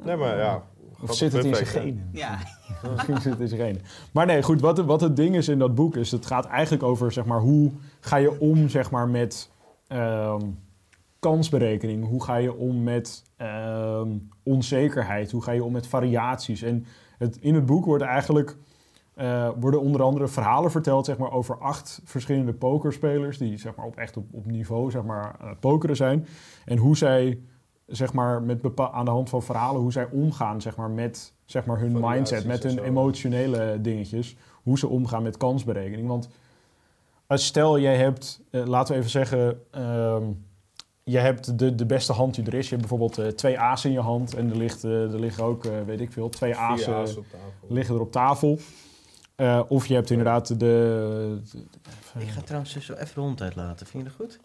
Nee, 0.04 0.16
maar 0.16 0.38
ja. 0.38 0.64
Of 1.02 1.16
zit 1.16 1.34
het 1.34 1.46
in 1.46 1.56
zijn 1.56 1.68
genen? 1.68 2.10
Ja. 2.12 2.40
Misschien 2.96 3.22
zit 3.22 3.32
het 3.32 3.42
in 3.42 3.48
zijn 3.48 3.62
genen. 3.62 3.82
Maar 4.12 4.26
nee, 4.26 4.44
goed, 4.44 4.62
wat, 4.62 4.80
wat 4.80 5.02
het 5.02 5.16
ding 5.16 5.36
is 5.36 5.48
in 5.48 5.60
dat 5.60 5.76
boek 5.76 5.96
is, 5.96 6.12
het 6.12 6.26
gaat 6.26 6.46
eigenlijk 6.46 6.84
over, 6.84 7.12
zeg 7.12 7.26
maar, 7.26 7.40
hoe 7.40 7.72
ga 8.00 8.16
je 8.16 8.40
om, 8.40 8.70
zeg 8.70 8.92
maar, 8.92 9.08
met 9.08 9.50
ehm, 9.88 10.42
kansberekening? 11.20 12.08
Hoe 12.08 12.24
ga 12.24 12.36
je 12.36 12.54
om 12.54 12.84
met 12.84 13.24
ehm, 13.38 14.08
onzekerheid? 14.44 15.32
Hoe 15.32 15.44
ga 15.44 15.52
je 15.52 15.64
om 15.64 15.72
met 15.72 15.88
variaties? 15.88 16.62
En 16.62 16.86
het, 17.18 17.38
in 17.38 17.56
het 17.56 17.66
boek 17.66 17.86
worden 17.86 18.08
eigenlijk 18.08 18.58
eh, 19.20 19.50
worden 19.60 19.82
onder 19.82 20.02
andere 20.02 20.28
verhalen 20.28 20.72
verteld, 20.72 21.06
zeg 21.06 21.18
maar, 21.18 21.32
over 21.32 21.58
acht 21.58 22.02
verschillende 22.04 22.54
pokerspelers 22.54 23.38
die, 23.38 23.58
zeg 23.58 23.76
maar, 23.76 23.86
op 23.86 23.96
echt 23.96 24.18
op, 24.18 24.26
op 24.32 24.46
niveau, 24.46 24.92
zeg 24.92 25.04
maar, 25.04 25.36
het 25.40 25.60
pokeren 25.60 25.96
zijn. 25.96 26.28
En 26.66 26.78
hoe 26.78 26.98
zij 26.98 27.40
zeg 27.90 28.14
maar, 28.14 28.42
met 28.42 28.62
bepa- 28.62 28.92
aan 28.92 29.06
de 29.06 29.12
hand 29.12 29.30
van 29.30 29.44
verhalen 29.44 29.82
hoe 29.82 29.92
zij 29.92 30.08
omgaan 30.12 30.62
zeg 30.62 30.76
maar, 30.76 30.90
met 30.90 31.34
zeg 31.46 31.66
maar, 31.66 31.80
hun 31.80 31.92
Variaties 31.92 32.16
mindset, 32.32 32.46
met 32.46 32.64
hun 32.64 32.84
emotionele 32.84 33.78
dingetjes. 33.82 34.36
Hoe 34.64 34.78
ze 34.78 34.88
omgaan 34.88 35.24
met 35.24 35.38
kansberekening. 35.38 36.08
Want 36.08 36.30
als 37.28 37.46
stel, 37.46 37.80
jij 37.80 37.96
hebt, 37.98 38.42
eh, 38.52 38.66
laten 38.66 38.94
we 38.94 39.00
even 39.00 39.12
zeggen, 39.12 39.62
ehm, 39.72 40.24
je 41.04 41.18
hebt 41.18 41.60
de, 41.60 41.76
de 41.76 41.86
beste 41.86 42.14
hand 42.14 42.36
die 42.36 42.46
er 42.46 42.54
is. 42.54 42.70
Je 42.70 42.76
hebt 42.76 42.88
bijvoorbeeld 42.90 43.18
eh, 43.18 43.28
twee 43.28 43.60
azen 43.60 43.90
in 43.90 43.96
je 43.96 44.02
hand 44.02 44.36
en 44.36 44.50
er, 44.50 44.58
ligt, 44.58 44.84
eh, 44.84 44.92
er 45.14 45.20
liggen 45.20 45.44
ook, 45.44 45.66
eh, 45.66 45.72
weet 45.86 46.00
ik 46.00 46.12
veel, 46.12 46.30
twee 46.30 46.56
azen 46.56 46.96
azen 46.96 47.18
op 47.18 47.26
tafel. 47.32 47.68
liggen 47.76 47.96
er 47.96 48.02
op 48.02 48.12
tafel. 48.12 48.60
Eh, 49.36 49.62
of 49.68 49.86
je 49.88 49.94
hebt 49.94 50.10
inderdaad 50.10 50.48
de, 50.48 50.56
de- 50.60 51.40
Ik 52.22 52.28
ga 52.30 52.42
trouwens 52.42 52.74
dus 52.74 52.86
zo 52.86 52.94
even 52.94 53.14
de 53.14 53.20
hond 53.22 53.42
uitlaten. 53.42 53.86
Vind 53.88 54.04
je 54.04 54.10
dat 54.10 54.18
goed? 54.28 54.40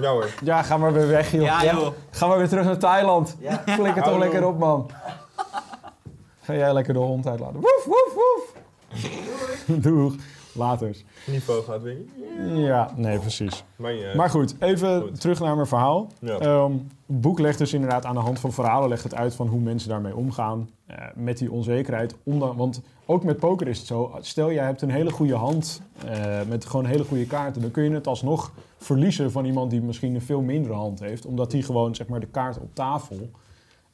Ja 0.00 0.10
hoor. 0.10 0.28
Ja, 0.44 0.62
ga 0.62 0.76
maar 0.76 0.92
weer 0.92 1.08
weg, 1.08 1.32
joh. 1.32 1.42
Ja, 1.42 1.64
joh. 1.64 1.86
Ga 2.10 2.26
maar 2.26 2.38
weer 2.38 2.48
terug 2.48 2.64
naar 2.64 2.78
Thailand. 2.78 3.36
Ja. 3.40 3.62
Flikker 3.66 4.02
toch 4.02 4.18
lekker 4.18 4.46
op, 4.46 4.58
man. 4.58 4.90
Ga 6.42 6.54
jij 6.54 6.72
lekker 6.72 6.92
de 6.94 6.98
hond 7.00 7.26
uitlaten. 7.26 7.60
Woef, 7.60 7.84
woef, 7.86 8.14
woef. 8.14 8.52
Doeg. 9.82 10.14
Later. 10.52 10.96
Niveau 11.26 11.62
gaat 11.62 11.82
weer. 11.82 11.96
Ja, 12.54 12.90
nee, 12.96 13.18
precies. 13.18 13.64
Maar, 13.76 13.92
Maar 14.16 14.30
goed, 14.30 14.54
even 14.58 15.00
Goed. 15.02 15.20
terug 15.20 15.40
naar 15.40 15.54
mijn 15.54 15.66
verhaal. 15.66 16.06
ja. 16.20 16.38
Ehm, 16.38 16.72
het 17.06 17.20
boek 17.20 17.38
legt 17.38 17.58
dus 17.58 17.72
inderdaad 17.72 18.04
aan 18.04 18.14
de 18.14 18.20
hand 18.20 18.40
van 18.40 18.52
verhalen 18.52 18.88
legt 18.88 19.02
het 19.04 19.14
uit 19.14 19.34
van 19.34 19.46
hoe 19.46 19.60
mensen 19.60 19.88
daarmee 19.88 20.16
omgaan. 20.16 20.68
Eh, 20.86 21.06
met 21.14 21.38
die 21.38 21.52
onzekerheid. 21.52 22.16
Want 22.56 22.82
ook 23.06 23.24
met 23.24 23.38
poker 23.38 23.68
is 23.68 23.78
het 23.78 23.86
zo. 23.86 24.16
Stel, 24.20 24.52
jij 24.52 24.64
hebt 24.64 24.82
een 24.82 24.90
hele 24.90 25.10
goede 25.10 25.34
hand 25.34 25.82
eh, 26.06 26.42
met 26.48 26.64
gewoon 26.64 26.84
hele 26.84 27.04
goede 27.04 27.26
kaarten. 27.26 27.62
Dan 27.62 27.70
kun 27.70 27.84
je 27.84 27.90
het 27.90 28.06
alsnog 28.06 28.52
verliezen 28.76 29.32
van 29.32 29.44
iemand 29.44 29.70
die 29.70 29.82
misschien 29.82 30.14
een 30.14 30.20
veel 30.20 30.40
mindere 30.40 30.74
hand 30.74 31.00
heeft. 31.00 31.26
Omdat 31.26 31.50
die 31.50 31.62
gewoon 31.62 31.94
zeg 31.94 32.06
maar, 32.06 32.20
de 32.20 32.26
kaarten 32.26 32.62
op 32.62 32.74
tafel 32.74 33.30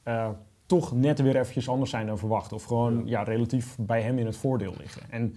eh, 0.02 0.28
toch 0.66 0.92
net 0.92 1.20
weer 1.20 1.36
eventjes 1.36 1.68
anders 1.68 1.90
zijn 1.90 2.06
dan 2.06 2.18
verwacht. 2.18 2.52
Of 2.52 2.64
gewoon 2.64 3.02
ja. 3.04 3.22
relatief 3.22 3.76
bij 3.80 4.02
hem 4.02 4.18
in 4.18 4.26
het 4.26 4.36
voordeel 4.36 4.74
liggen. 4.78 5.02
En 5.10 5.34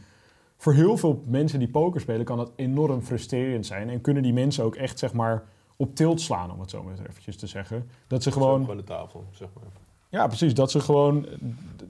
voor 0.58 0.74
heel 0.74 0.98
veel 0.98 1.24
mensen 1.26 1.60
die 1.60 1.68
poker 1.68 2.02
spelen 2.02 2.26
kan 2.26 2.38
dat 2.38 2.52
enorm 2.56 3.02
frustrerend 3.02 3.66
zijn. 3.66 3.90
En 3.90 4.02
kunnen 4.02 4.24
die 4.24 4.34
mensen 4.34 4.64
ook 4.64 4.76
echt 4.76 5.00
zeg 5.00 5.14
maar 5.14 5.44
op 5.76 5.96
tilt 5.96 6.22
slaan, 6.22 6.52
om 6.52 6.60
het 6.60 6.70
zo 6.70 6.84
maar 6.84 6.94
eventjes 7.10 7.38
te 7.38 7.48
zeggen. 7.48 7.90
Dat 8.08 8.24
ze 8.24 8.32
gewoon, 8.32 8.60
Gewoon 8.60 8.78
de 8.78 8.84
tafel, 8.84 9.26
zeg 9.32 9.48
maar. 9.54 9.83
Ja 10.14 10.28
precies, 10.28 10.54
dat 10.54 10.72
ze 10.72 10.80
gewoon, 10.80 11.28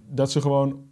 dat 0.09 0.31
ze 0.31 0.41
gewoon 0.41 0.83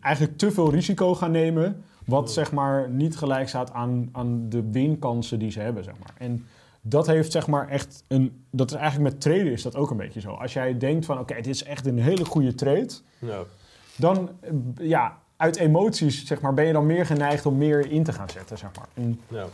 eigenlijk 0.00 0.38
te 0.38 0.50
veel 0.50 0.70
risico 0.70 1.14
gaan 1.14 1.30
nemen. 1.30 1.84
Wat 2.06 2.32
zeg 2.32 2.52
maar 2.52 2.90
niet 2.90 3.16
gelijk 3.16 3.48
staat 3.48 3.72
aan, 3.72 4.08
aan 4.12 4.48
de 4.48 4.70
winkansen 4.70 5.38
die 5.38 5.50
ze 5.50 5.60
hebben, 5.60 5.84
zeg 5.84 5.94
maar. 5.98 6.14
En 6.18 6.46
dat 6.80 7.06
heeft 7.06 7.32
zeg 7.32 7.46
maar 7.46 7.68
echt 7.68 8.04
een, 8.08 8.44
dat 8.50 8.70
is 8.70 8.76
eigenlijk 8.76 9.12
met 9.12 9.20
traden 9.20 9.52
is 9.52 9.62
dat 9.62 9.76
ook 9.76 9.90
een 9.90 9.96
beetje 9.96 10.20
zo. 10.20 10.30
Als 10.30 10.52
jij 10.52 10.78
denkt 10.78 11.04
van 11.06 11.18
oké, 11.18 11.34
dit 11.34 11.46
is 11.46 11.64
echt 11.64 11.86
een 11.86 11.98
hele 11.98 12.24
goede 12.24 12.54
trade 12.54 12.90
Ja. 13.18 13.42
dan 13.96 14.30
ja, 14.76 15.18
uit 15.36 15.56
emoties 15.56 16.26
zeg 16.26 16.40
maar, 16.40 16.54
ben 16.54 16.66
je 16.66 16.72
dan 16.72 16.86
meer 16.86 17.06
geneigd 17.06 17.46
om 17.46 17.56
meer 17.58 17.90
in 17.90 18.04
te 18.04 18.12
gaan 18.12 18.28
zetten. 18.30 18.58
Zeg 18.58 18.70
maar. 18.76 18.88
En 18.94 19.20
ja. 19.28 19.46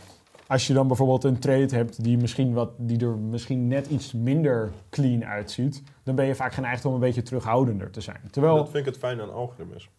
Als 0.51 0.67
je 0.67 0.73
dan 0.73 0.87
bijvoorbeeld 0.87 1.23
een 1.23 1.39
trade 1.39 1.75
hebt 1.75 2.03
die, 2.03 2.17
misschien 2.17 2.53
wat, 2.53 2.69
die 2.77 2.99
er 2.99 3.17
misschien 3.17 3.67
net 3.67 3.87
iets 3.87 4.13
minder 4.13 4.71
clean 4.89 5.25
uitziet, 5.25 5.83
dan 6.03 6.15
ben 6.15 6.25
je 6.25 6.35
vaak 6.35 6.53
geneigd 6.53 6.85
om 6.85 6.93
een 6.93 6.99
beetje 6.99 7.21
terughoudender 7.21 7.91
te 7.91 8.01
zijn. 8.01 8.21
Terwijl, 8.31 8.55
Dat 8.55 8.69
vind 8.69 8.77
ik 8.77 8.85
het 8.85 8.97
fijn 8.97 9.21
aan 9.21 9.33
algoritmes. 9.33 9.89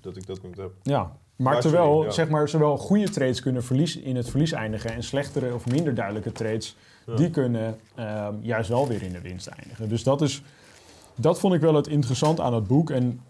dat 0.00 0.16
ik 0.16 0.26
dat 0.26 0.42
niet 0.42 0.56
heb. 0.56 0.70
Ja, 0.82 1.12
maar 1.36 1.60
terwijl 1.60 2.04
ja. 2.04 2.10
zeg 2.10 2.28
maar, 2.28 2.48
zowel 2.48 2.76
goede 2.76 3.10
trades 3.10 3.40
kunnen 3.40 3.64
verlies, 3.64 3.96
in 3.96 4.16
het 4.16 4.30
verlies 4.30 4.52
eindigen 4.52 4.90
en 4.90 5.02
slechtere 5.02 5.54
of 5.54 5.66
minder 5.66 5.94
duidelijke 5.94 6.32
trades, 6.32 6.76
Ja. 7.06 7.14
die 7.16 7.30
kunnen 7.30 7.78
ehm, 7.94 8.34
juist 8.40 8.68
wel 8.68 8.88
weer 8.88 9.02
in 9.02 9.12
de 9.12 9.20
winst 9.20 9.46
eindigen. 9.46 9.88
Dus 9.88 10.02
dat, 10.02 10.22
is, 10.22 10.42
dat 11.14 11.40
vond 11.40 11.54
ik 11.54 11.60
wel 11.60 11.74
het 11.74 11.86
interessant 11.86 12.40
aan 12.40 12.54
het 12.54 12.66
boek 12.66 12.90
en 12.90 13.20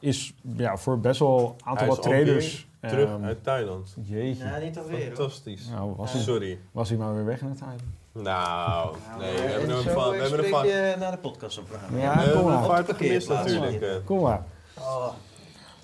is 0.00 0.34
ja, 0.56 0.76
voor 0.76 1.00
best 1.00 1.18
wel 1.18 1.56
een 1.58 1.66
aantal 1.66 1.86
wat 1.86 2.02
traders. 2.02 2.68
Terug 2.88 3.08
ehm, 3.08 3.24
uit 3.24 3.44
Thailand. 3.44 3.96
jeetje. 4.02 4.44
Ja, 4.44 4.58
niet 4.58 4.78
alweer. 4.78 5.06
Fantastisch. 5.06 5.68
Nou, 5.68 5.92
was, 5.96 6.12
hij, 6.12 6.20
Sorry. 6.22 6.58
was 6.72 6.88
hij 6.88 6.98
maar 6.98 7.14
weer 7.14 7.24
weg 7.24 7.40
naar 7.40 7.54
Thailand? 7.54 7.82
Nou, 8.12 8.96
nee, 9.18 9.32
we 9.34 9.40
En 9.40 9.50
hebben 9.50 9.70
hem 9.70 9.82
zo, 9.82 9.90
van, 9.92 10.10
we 10.10 10.16
hebben 10.16 10.38
hem 10.38 10.46
spreek 10.48 10.50
van, 10.50 10.66
je 10.66 10.94
na 10.98 11.10
de 11.10 11.16
podcast 11.18 11.58
op 11.58 11.68
vragen. 11.68 11.98
Ja, 11.98 12.24
we 12.24 12.30
kom 12.32 12.44
maar. 12.44 12.64
vaart 12.64 12.92
gemist 12.92 13.26
Parkeerplaats. 13.26 13.52
natuurlijk. 13.52 14.04
Kom 14.04 14.20
maar. 14.20 14.44
Oh. 14.78 15.08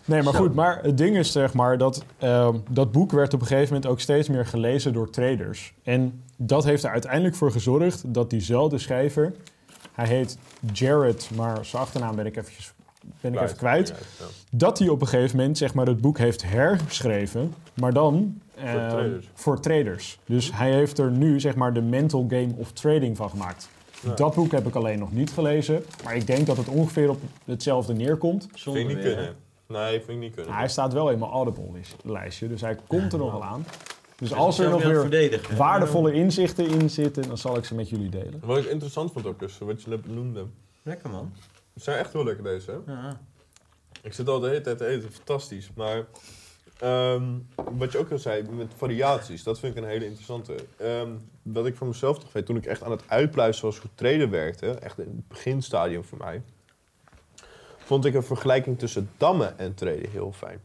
Nee, 0.04 0.22
maar 0.22 0.34
goed. 0.34 0.54
Maar 0.54 0.82
het 0.82 0.98
ding 0.98 1.16
is 1.16 1.32
zeg 1.32 1.52
maar 1.54 1.78
dat 1.78 2.04
ehm, 2.18 2.56
dat 2.70 2.92
boek 2.92 3.12
werd 3.12 3.34
op 3.34 3.40
een 3.40 3.46
gegeven 3.46 3.74
moment 3.74 3.90
ook 3.92 4.00
steeds 4.00 4.28
meer 4.28 4.46
gelezen 4.46 4.92
door 4.92 5.10
traders. 5.10 5.74
En 5.82 6.22
dat 6.36 6.64
heeft 6.64 6.84
er 6.84 6.90
uiteindelijk 6.90 7.34
voor 7.34 7.52
gezorgd 7.52 8.14
dat 8.14 8.30
diezelfde 8.30 8.78
schrijver, 8.78 9.32
hij 9.92 10.06
heet 10.06 10.38
Jared, 10.72 11.30
maar 11.34 11.64
zijn 11.64 11.82
achternaam 11.82 12.16
ben 12.16 12.26
ik 12.26 12.36
eventjes 12.36 12.72
ben 13.20 13.34
ik 13.34 13.40
even 13.40 13.56
kwijt. 13.56 13.88
Ja. 13.88 14.24
Dat 14.50 14.78
hij 14.78 14.88
op 14.88 15.00
een 15.00 15.06
gegeven 15.06 15.36
moment 15.36 15.58
zeg 15.58 15.74
maar 15.74 15.86
het 15.86 16.00
boek 16.00 16.18
heeft 16.18 16.42
hergeschreven, 16.42 17.54
maar 17.74 17.92
dan 17.92 18.40
ehm, 18.56 18.88
traders. 18.88 19.26
voor 19.34 19.60
traders. 19.60 20.18
Dus 20.24 20.52
hij 20.54 20.72
heeft 20.72 20.98
er 20.98 21.10
nu 21.10 21.40
zeg 21.40 21.54
maar 21.54 21.72
de 21.72 21.82
mental 21.82 22.26
game 22.28 22.52
of 22.56 22.72
trading 22.72 23.16
van 23.16 23.30
gemaakt. 23.30 23.68
Ja. 24.00 24.14
Dat 24.14 24.34
boek 24.34 24.52
heb 24.52 24.66
ik 24.66 24.74
alleen 24.74 24.98
nog 24.98 25.12
niet 25.12 25.30
gelezen, 25.30 25.84
maar 26.04 26.16
ik 26.16 26.26
denk 26.26 26.46
dat 26.46 26.56
het 26.56 26.68
ongeveer 26.68 27.10
op 27.10 27.20
hetzelfde 27.44 27.94
neerkomt. 27.94 28.48
Vind 28.52 28.76
ik 28.76 28.86
niet 28.86 28.98
kunnen. 28.98 29.34
Nee, 29.66 29.98
vind 29.98 30.08
ik 30.08 30.18
niet 30.18 30.34
kunnen. 30.34 30.54
Hij 30.54 30.68
staat 30.68 30.92
wel 30.92 31.10
in 31.10 31.18
mijn 31.18 31.30
Audible-lijstje, 31.30 32.48
dus 32.48 32.60
hij 32.60 32.76
komt 32.86 33.12
er 33.12 33.18
nog 33.18 33.32
wel 33.32 33.44
aan. 33.44 33.64
Dus 34.16 34.30
Hij 34.30 34.38
als 34.38 34.58
er 34.58 34.70
nog 34.70 34.82
weer 34.82 35.40
waardevolle 35.56 36.12
inzichten 36.12 36.68
in 36.68 36.90
zitten, 36.90 37.28
dan 37.28 37.38
zal 37.38 37.56
ik 37.56 37.64
ze 37.64 37.74
met 37.74 37.88
jullie 37.88 38.08
delen. 38.08 38.40
Wat 38.44 38.58
ik 38.58 38.64
interessant 38.64 39.12
vond 39.12 39.26
ook 39.26 39.38
dus, 39.38 39.58
wat 39.58 39.82
je 39.82 39.90
net 39.90 40.02
benoemde. 40.02 40.46
Lekker 40.82 41.10
man. 41.10 41.32
Het 41.74 41.82
zijn 41.82 41.98
echt 41.98 42.12
heel 42.12 42.24
lekker 42.24 42.44
deze, 42.44 42.70
hè? 42.70 42.92
Ja. 42.92 43.20
Ik 44.02 44.12
zit 44.12 44.28
al 44.28 44.40
de 44.40 44.48
hele 44.48 44.60
tijd 44.60 44.78
te 44.78 44.86
eten, 44.86 45.12
fantastisch. 45.12 45.70
Maar 45.74 46.06
ehm, 46.78 47.38
wat 47.54 47.92
je 47.92 47.98
ook 47.98 48.10
al 48.10 48.18
zei, 48.18 48.42
met 48.50 48.72
variaties, 48.76 49.42
dat 49.42 49.58
vind 49.58 49.76
ik 49.76 49.82
een 49.82 49.88
hele 49.88 50.04
interessante. 50.04 50.54
Ehm, 50.76 51.10
wat 51.42 51.66
ik 51.66 51.76
voor 51.76 51.86
mezelf 51.86 52.18
toch 52.18 52.32
weet, 52.32 52.46
toen 52.46 52.56
ik 52.56 52.66
echt 52.66 52.82
aan 52.82 52.90
het 52.90 53.02
uitpluizen 53.06 53.64
was 53.64 53.78
hoe 53.78 53.90
traden 53.94 54.30
werkte, 54.30 54.70
echt 54.70 54.98
in 54.98 55.06
het 55.06 55.28
beginstadium 55.28 56.04
voor 56.04 56.18
mij, 56.18 56.42
vond 57.78 58.04
ik 58.04 58.14
een 58.14 58.22
vergelijking 58.22 58.78
tussen 58.78 59.10
dammen 59.16 59.58
en 59.58 59.74
traden 59.74 60.10
heel 60.10 60.32
fijn. 60.32 60.60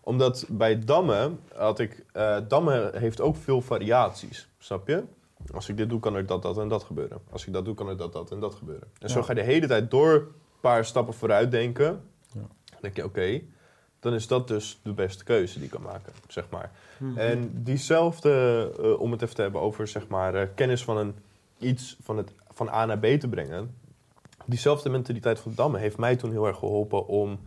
Omdat 0.00 0.44
bij 0.48 0.78
dammen 0.78 1.40
had 1.54 1.78
ik, 1.78 2.04
eh 2.12 2.38
dammen 2.48 2.98
heeft 2.98 3.20
ook 3.20 3.36
veel 3.36 3.60
variaties, 3.60 4.48
snap 4.58 4.88
je? 4.88 5.04
Als 5.54 5.68
ik 5.68 5.76
dit 5.76 5.88
doe, 5.88 6.00
kan 6.00 6.14
er 6.14 6.26
dat, 6.26 6.42
dat 6.42 6.58
en 6.58 6.68
dat 6.68 6.82
gebeuren. 6.82 7.20
Als 7.30 7.46
ik 7.46 7.52
dat 7.52 7.64
doe, 7.64 7.74
kan 7.74 7.88
er 7.88 7.96
dat, 7.96 8.12
dat 8.12 8.30
en 8.30 8.40
dat 8.40 8.54
gebeuren. 8.54 8.88
En 8.98 9.10
zo 9.10 9.22
ga 9.22 9.32
je 9.32 9.38
de 9.40 9.46
hele 9.46 9.66
tijd 9.66 9.90
door 9.90 10.12
een 10.14 10.26
paar 10.60 10.84
stappen 10.84 11.14
vooruit 11.14 11.50
denken. 11.50 12.02
Ja. 12.32 12.40
Dan 12.70 12.78
denk 12.80 12.96
je, 12.96 13.04
oké, 13.04 13.40
dan 14.00 14.14
is 14.14 14.26
dat 14.26 14.48
dus 14.48 14.80
de 14.82 14.92
beste 14.92 15.24
keuze 15.24 15.54
die 15.54 15.64
ik 15.64 15.70
kan 15.70 15.82
maken, 15.82 16.12
zeg 16.28 16.44
maar. 16.50 16.70
Mhm. 16.98 17.18
En 17.18 17.50
diezelfde, 17.54 18.30
eh, 18.80 19.00
om 19.00 19.12
het 19.12 19.22
even 19.22 19.34
te 19.34 19.42
hebben 19.42 19.60
over 19.60 19.88
zeg 19.88 20.08
maar, 20.08 20.34
eh, 20.34 20.48
kennis 20.54 20.84
van 20.84 20.96
een, 20.96 21.14
iets 21.58 21.96
van, 22.02 22.16
het, 22.16 22.32
van 22.50 22.68
A 22.68 22.84
naar 22.84 22.98
B 22.98 23.04
te 23.04 23.28
brengen. 23.28 23.74
Diezelfde 24.44 24.88
mentaliteit 24.88 25.38
van 25.40 25.52
Damme 25.54 25.78
heeft 25.78 25.96
mij 25.96 26.16
toen 26.16 26.30
heel 26.30 26.46
erg 26.46 26.58
geholpen 26.58 27.06
om 27.06 27.40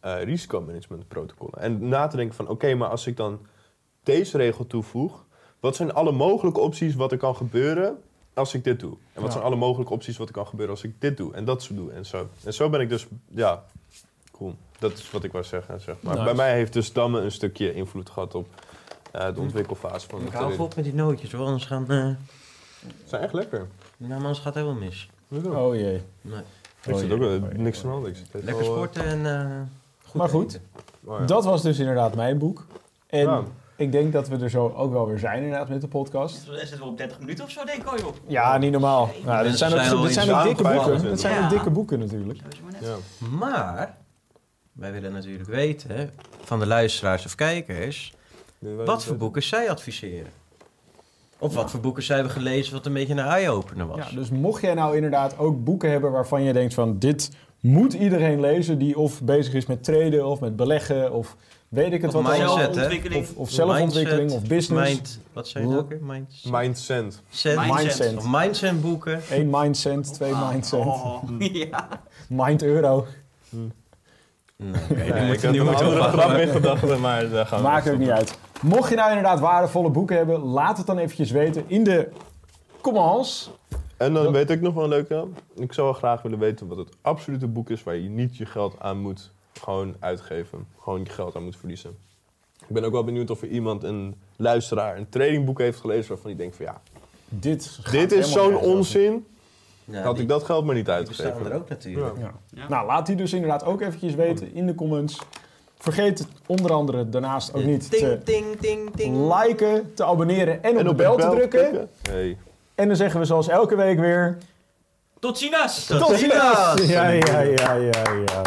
risicomanagementprotocollen. 0.00 1.58
En 1.58 1.88
na 1.88 2.06
te 2.06 2.16
denken 2.16 2.34
van, 2.34 2.48
oké, 2.48 2.74
maar 2.74 2.88
als 2.88 3.06
ik 3.06 3.16
dan 3.16 3.46
deze 4.02 4.36
regel 4.36 4.66
toevoeg, 4.66 5.24
wat 5.62 5.76
zijn 5.76 5.92
alle 5.94 6.12
mogelijke 6.12 6.60
opties 6.60 6.94
wat 6.94 7.12
er 7.12 7.18
kan 7.18 7.36
gebeuren 7.36 7.98
als 8.34 8.54
ik 8.54 8.64
dit 8.64 8.80
doe? 8.80 8.92
En 8.92 8.98
wat 9.14 9.24
Ja. 9.24 9.30
zijn 9.30 9.44
alle 9.44 9.56
mogelijke 9.56 9.92
opties 9.92 10.16
wat 10.16 10.28
er 10.28 10.34
kan 10.34 10.46
gebeuren 10.46 10.74
als 10.74 10.84
ik 10.84 11.00
dit 11.00 11.16
doe 11.16 11.34
en 11.34 11.44
dat 11.44 11.62
zo 11.62 11.74
doe 11.74 11.92
en 11.92 12.06
zo. 12.06 12.28
En 12.44 12.54
zo 12.54 12.70
ben 12.70 12.80
ik 12.80 12.88
dus, 12.88 13.06
ja, 13.28 13.64
cool. 14.32 14.54
Dat 14.78 14.92
is 14.92 15.10
wat 15.10 15.24
ik 15.24 15.32
wou 15.32 15.44
zeggen, 15.44 15.80
zeg 15.80 15.96
maar. 16.00 16.12
Nice. 16.12 16.24
Bij 16.24 16.34
mij 16.34 16.54
heeft 16.54 16.72
dus 16.72 16.92
Damme 16.92 17.20
een 17.20 17.32
stukje 17.32 17.74
invloed 17.74 18.10
gehad 18.10 18.34
op 18.34 18.46
eh, 19.12 19.34
de 19.34 19.40
ontwikkelfase 19.40 20.08
van 20.08 20.18
de 20.18 20.24
Ik 20.26 20.32
hou 20.32 20.58
op 20.58 20.74
met 20.76 20.84
die 20.84 20.94
nootjes 20.94 21.32
hoor, 21.32 21.46
anders 21.46 21.64
gaan... 21.64 21.82
eh 21.90 22.06
Ze 22.80 22.88
zijn 23.04 23.22
echt 23.22 23.32
lekker. 23.32 23.66
nou, 23.96 24.08
maar 24.10 24.18
anders 24.20 24.38
gaat 24.38 24.54
het 24.54 24.64
helemaal 24.64 24.82
mis. 24.82 25.10
Oh 25.44 25.74
jee. 25.74 26.02
Nee. 26.20 26.40
Ik 26.84 26.92
Oh 26.92 26.98
zit 26.98 27.10
ook 27.12 27.18
wel 27.18 27.28
Oh 27.36 27.48
jee. 27.50 27.58
niks 27.58 27.78
zit 27.80 27.86
even 27.94 28.44
Lekker 28.44 28.64
eh, 28.64 28.70
sporten 28.70 29.04
en 29.04 29.26
eh 29.26 29.60
goed 30.04 30.14
Maar 30.20 30.28
goed. 30.28 30.44
eten. 30.54 30.62
oh 31.04 31.18
ja. 31.18 31.24
Dat 31.26 31.44
was 31.44 31.62
dus 31.62 31.78
inderdaad 31.78 32.14
mijn 32.14 32.38
boek. 32.38 32.66
En 33.06 33.20
Ja. 33.20 33.42
Ik 33.76 33.92
denk 33.92 34.12
dat 34.12 34.28
we 34.28 34.36
er 34.36 34.50
zo 34.50 34.72
ook 34.76 34.92
wel 34.92 35.06
weer 35.06 35.18
zijn 35.18 35.42
inderdaad 35.42 35.68
met 35.68 35.80
de 35.80 35.88
podcast. 35.88 36.46
Dan 36.46 36.56
zitten 36.56 36.78
we 36.78 36.84
op 36.84 36.96
30 36.96 37.18
minuten 37.18 37.44
of 37.44 37.50
zo, 37.50 37.64
denk 37.64 37.78
ik 37.78 37.86
al, 37.86 37.98
joh. 37.98 38.14
Ja, 38.26 38.58
niet 38.58 38.72
normaal. 38.72 39.10
Nou, 39.24 39.44
dit 39.48 39.58
zijn 39.58 39.70
zijn 39.70 39.92
ook, 39.92 40.02
dit 40.02 40.12
zijn 40.12 40.30
ook 40.30 40.42
dikke 40.42 40.66
het 40.68 40.76
boeken. 40.84 41.04
Dat 41.08 41.20
zijn 41.20 41.34
Ja. 41.34 41.44
ook 41.44 41.50
dikke 41.50 41.70
boeken 41.70 41.98
natuurlijk. 41.98 42.38
Zo 42.38 42.46
is 42.48 42.56
het 42.56 42.62
maar 42.62 42.72
net. 42.80 43.00
Ja. 43.20 43.28
Maar, 43.36 43.96
wij 44.72 44.92
willen 44.92 45.12
natuurlijk 45.12 45.48
weten 45.48 46.10
van 46.44 46.58
de 46.58 46.66
luisteraars 46.66 47.24
of 47.24 47.34
kijkers... 47.34 48.14
wat 48.58 49.04
voor 49.04 49.16
boeken 49.16 49.42
zij 49.42 49.70
adviseren. 49.70 50.30
Of 51.38 51.54
wat 51.54 51.70
voor 51.70 51.80
boeken 51.80 52.02
zij 52.02 52.14
hebben 52.16 52.34
gelezen 52.34 52.72
wat 52.72 52.86
een 52.86 52.92
beetje 52.92 53.12
een 53.12 53.18
eye-opener 53.18 53.86
was. 53.86 54.10
Ja, 54.10 54.16
dus 54.16 54.30
mocht 54.30 54.62
jij 54.62 54.74
nou 54.74 54.94
inderdaad 54.96 55.38
ook 55.38 55.64
boeken 55.64 55.90
hebben 55.90 56.12
waarvan 56.12 56.42
je 56.42 56.52
denkt 56.52 56.74
van 56.74 56.98
dit 56.98 57.30
moet 57.62 57.92
iedereen 57.92 58.40
lezen 58.40 58.78
die 58.78 58.98
of 58.98 59.22
bezig 59.22 59.54
is 59.54 59.66
met 59.66 59.84
traden 59.84 60.26
of 60.26 60.40
met 60.40 60.56
beleggen 60.56 61.12
of 61.12 61.36
weet 61.68 61.92
ik 61.92 62.02
het 62.02 62.14
Of 62.14 62.22
wat 62.22 62.38
mindset. 62.38 63.14
Of, 63.16 63.32
of 63.36 63.50
zelfontwikkeling 63.50 64.20
Mindset, 64.30 64.42
of 64.42 64.48
business. 64.48 64.90
Mind, 64.90 65.20
wat 65.32 65.48
zei 65.48 65.68
je 65.68 65.76
ook 65.76 65.88
weer? 65.88 65.98
Mindset? 66.02 66.50
Mindset. 66.52 67.20
Set- 67.30 67.56
Mindset. 67.72 68.16
Of 68.16 68.24
mindset 68.30 68.80
boeken. 68.80 69.20
Eén 69.30 69.50
mindcent, 69.50 70.14
twee 70.14 70.32
Ah, 70.32 70.50
mindcent, 70.50 70.84
oh, 70.86 71.22
ja. 71.38 71.88
mind 72.28 72.62
euro. 72.62 73.06
Nee, 73.50 73.70
die 74.56 74.72
Nee, 74.96 75.06
ik 75.06 75.26
moeten 75.26 75.44
had 75.44 75.52
die 75.52 75.60
een 75.60 75.74
andere 75.74 76.02
grap 76.02 76.36
in 76.38 76.48
gedachten, 76.48 77.00
maar 77.00 77.28
daar 77.30 77.46
gaan 77.46 77.58
we 77.58 77.64
Maakt 77.68 77.90
ook 77.90 77.98
niet 77.98 78.10
uit. 78.10 78.38
Mocht 78.62 78.88
je 78.90 78.94
nou 78.96 79.08
inderdaad 79.08 79.40
waardevolle 79.40 79.90
boeken 79.90 80.16
hebben, 80.16 80.40
laat 80.40 80.76
het 80.76 80.86
dan 80.86 80.98
eventjes 80.98 81.30
weten 81.30 81.64
in 81.66 81.84
de 81.84 82.08
comments. 82.80 83.50
En 84.02 84.14
dan 84.14 84.22
Dat- 84.24 84.32
weet 84.32 84.50
ik 84.50 84.60
nog 84.60 84.74
wel 84.74 84.82
een 84.82 84.88
leuke. 84.88 85.26
Ik 85.54 85.72
zou 85.72 85.86
wel 85.86 85.96
graag 85.96 86.22
willen 86.22 86.38
weten 86.38 86.66
wat 86.68 86.76
het 86.78 86.88
absolute 87.00 87.46
boek 87.46 87.70
is 87.70 87.82
waar 87.82 87.96
je 87.96 88.08
niet 88.08 88.36
je 88.36 88.46
geld 88.46 88.74
aan 88.78 88.98
moet 88.98 89.30
gewoon 89.60 89.94
uitgeven. 89.98 90.66
Gewoon 90.80 91.00
je 91.04 91.10
geld 91.10 91.36
aan 91.36 91.44
moet 91.44 91.56
verliezen. 91.56 91.96
Ik 92.60 92.68
ben 92.74 92.84
ook 92.84 92.92
wel 92.92 93.04
benieuwd 93.04 93.30
of 93.30 93.42
er 93.42 93.48
iemand, 93.48 93.82
een 93.82 94.14
luisteraar, 94.36 94.96
een 94.96 95.08
tradingboek 95.08 95.58
heeft 95.58 95.80
gelezen 95.80 96.08
waarvan 96.08 96.26
die 96.30 96.38
denkt 96.38 96.56
van 96.56 96.64
ja, 96.64 96.80
Dit, 97.28 97.78
gaat 97.82 97.92
dit 97.92 98.12
is 98.12 98.32
zo'n 98.32 98.56
onzin. 98.56 99.26
Ja, 99.84 100.02
had 100.02 100.14
die- 100.14 100.22
ik 100.22 100.28
dat 100.28 100.44
geld 100.44 100.64
maar 100.64 100.74
niet 100.74 100.88
uitgegeven. 100.88 101.46
er 101.46 101.54
ook 101.54 101.68
natuurlijk. 101.68 102.18
Ja. 102.18 102.32
Ja. 102.54 102.68
Nou, 102.68 102.86
laat 102.86 103.06
die 103.06 103.16
dus 103.16 103.32
inderdaad 103.32 103.64
ook 103.64 103.80
eventjes 103.80 104.14
weten 104.14 104.54
in 104.54 104.66
de 104.66 104.74
comments. 104.74 105.18
Vergeet 105.78 106.26
onder 106.46 106.72
andere 106.72 107.08
daarnaast 107.08 107.54
ook 107.54 107.64
niet 107.64 107.90
te 107.90 108.18
liken, 109.38 109.94
te 109.94 110.04
abonneren 110.04 110.62
en 110.62 110.72
op 110.72 110.78
En 110.78 110.84
de 110.86 110.94
bel 110.94 111.16
te 111.16 111.28
drukken. 111.30 111.88
Hey. 112.02 112.38
En 112.74 112.86
dan 112.86 112.96
zeggen 112.96 113.20
we 113.20 113.26
zoals 113.26 113.48
elke 113.48 113.76
week 113.76 113.98
weer... 113.98 114.38
Tot 115.18 115.38
ziens! 115.38 115.86
Tot 115.86 116.18
ziens! 116.18 116.32
Ja, 116.32 116.74
ja, 116.76 117.08
ja, 117.08 117.40
ja, 117.40 117.72
ja, 117.74 118.12
ja. 118.24 118.42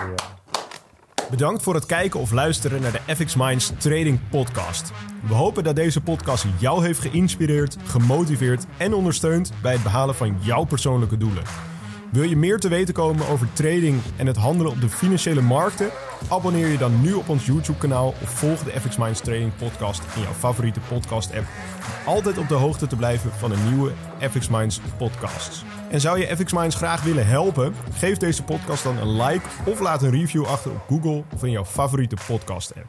Bedankt 1.29 1.63
voor 1.63 1.73
het 1.73 1.85
kijken 1.85 2.19
of 2.19 2.31
luisteren 2.31 2.81
naar 2.81 2.91
de 2.91 3.15
FX 3.15 3.35
Minds 3.35 3.71
Trading 3.77 4.19
Podcast. 4.29 4.91
We 5.27 5.33
hopen 5.33 5.63
dat 5.63 5.75
deze 5.75 6.01
podcast 6.01 6.45
jou 6.59 6.85
heeft 6.85 6.99
geïnspireerd, 6.99 7.77
gemotiveerd 7.85 8.65
en 8.77 8.93
ondersteund 8.93 9.51
bij 9.61 9.73
het 9.73 9.83
behalen 9.83 10.15
van 10.15 10.37
jouw 10.41 10.63
persoonlijke 10.63 11.17
doelen. 11.17 11.43
Wil 12.11 12.23
je 12.23 12.37
meer 12.37 12.59
te 12.59 12.67
weten 12.67 12.93
komen 12.93 13.27
over 13.27 13.53
trading 13.53 14.01
en 14.15 14.27
het 14.27 14.35
handelen 14.35 14.71
op 14.71 14.81
de 14.81 14.89
financiële 14.89 15.41
markten? 15.41 15.89
Abonneer 16.29 16.67
je 16.67 16.77
dan 16.77 17.01
nu 17.01 17.13
op 17.13 17.29
ons 17.29 17.45
YouTube-kanaal 17.45 18.07
of 18.07 18.29
volg 18.29 18.63
de 18.63 18.79
FX 18.79 18.97
Minds 18.97 19.21
Trading 19.21 19.55
Podcast 19.55 20.01
in 20.15 20.21
jouw 20.21 20.33
favoriete 20.33 20.79
podcast-app. 20.79 21.45
Om 22.07 22.13
altijd 22.13 22.37
op 22.37 22.47
de 22.47 22.53
hoogte 22.53 22.87
te 22.87 22.95
blijven 22.95 23.31
van 23.31 23.49
de 23.49 23.57
nieuwe 23.69 23.91
FX 24.19 24.49
Minds 24.49 24.79
podcasts. 24.97 25.63
En 25.89 26.01
zou 26.01 26.19
je 26.19 26.35
FX 26.35 26.53
Minds 26.53 26.75
graag 26.75 27.03
willen 27.03 27.27
helpen? 27.27 27.73
Geef 27.93 28.17
deze 28.17 28.43
podcast 28.43 28.83
dan 28.83 28.97
een 28.97 29.21
like 29.21 29.47
of 29.65 29.79
laat 29.79 30.01
een 30.03 30.11
review 30.11 30.45
achter 30.45 30.71
op 30.71 30.83
Google 30.87 31.23
of 31.33 31.43
in 31.43 31.51
jouw 31.51 31.65
favoriete 31.65 32.17
podcast-app. 32.27 32.87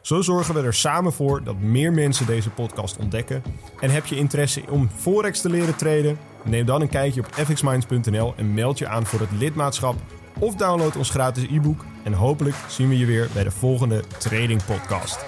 Zo 0.00 0.20
zorgen 0.20 0.54
we 0.54 0.62
er 0.62 0.74
samen 0.74 1.12
voor 1.12 1.44
dat 1.44 1.58
meer 1.58 1.92
mensen 1.92 2.26
deze 2.26 2.50
podcast 2.50 2.96
ontdekken. 2.96 3.42
En 3.80 3.90
heb 3.90 4.06
je 4.06 4.16
interesse 4.16 4.62
om 4.70 4.90
Forex 4.96 5.40
te 5.40 5.50
leren 5.50 5.76
traden? 5.76 6.18
Neem 6.44 6.66
dan 6.66 6.80
een 6.80 6.88
kijkje 6.88 7.20
op 7.20 7.26
fxminds.nl 7.34 8.34
en 8.36 8.54
meld 8.54 8.78
je 8.78 8.88
aan 8.88 9.06
voor 9.06 9.20
het 9.20 9.32
lidmaatschap. 9.32 9.94
Of 10.38 10.54
download 10.54 10.96
ons 10.96 11.10
gratis 11.10 11.44
e-book. 11.44 11.84
En 12.02 12.12
hopelijk 12.12 12.56
zien 12.68 12.88
we 12.88 12.98
je 12.98 13.06
weer 13.06 13.28
bij 13.34 13.44
de 13.44 13.50
volgende 13.50 14.02
Trading 14.18 14.64
Podcast. 14.64 15.24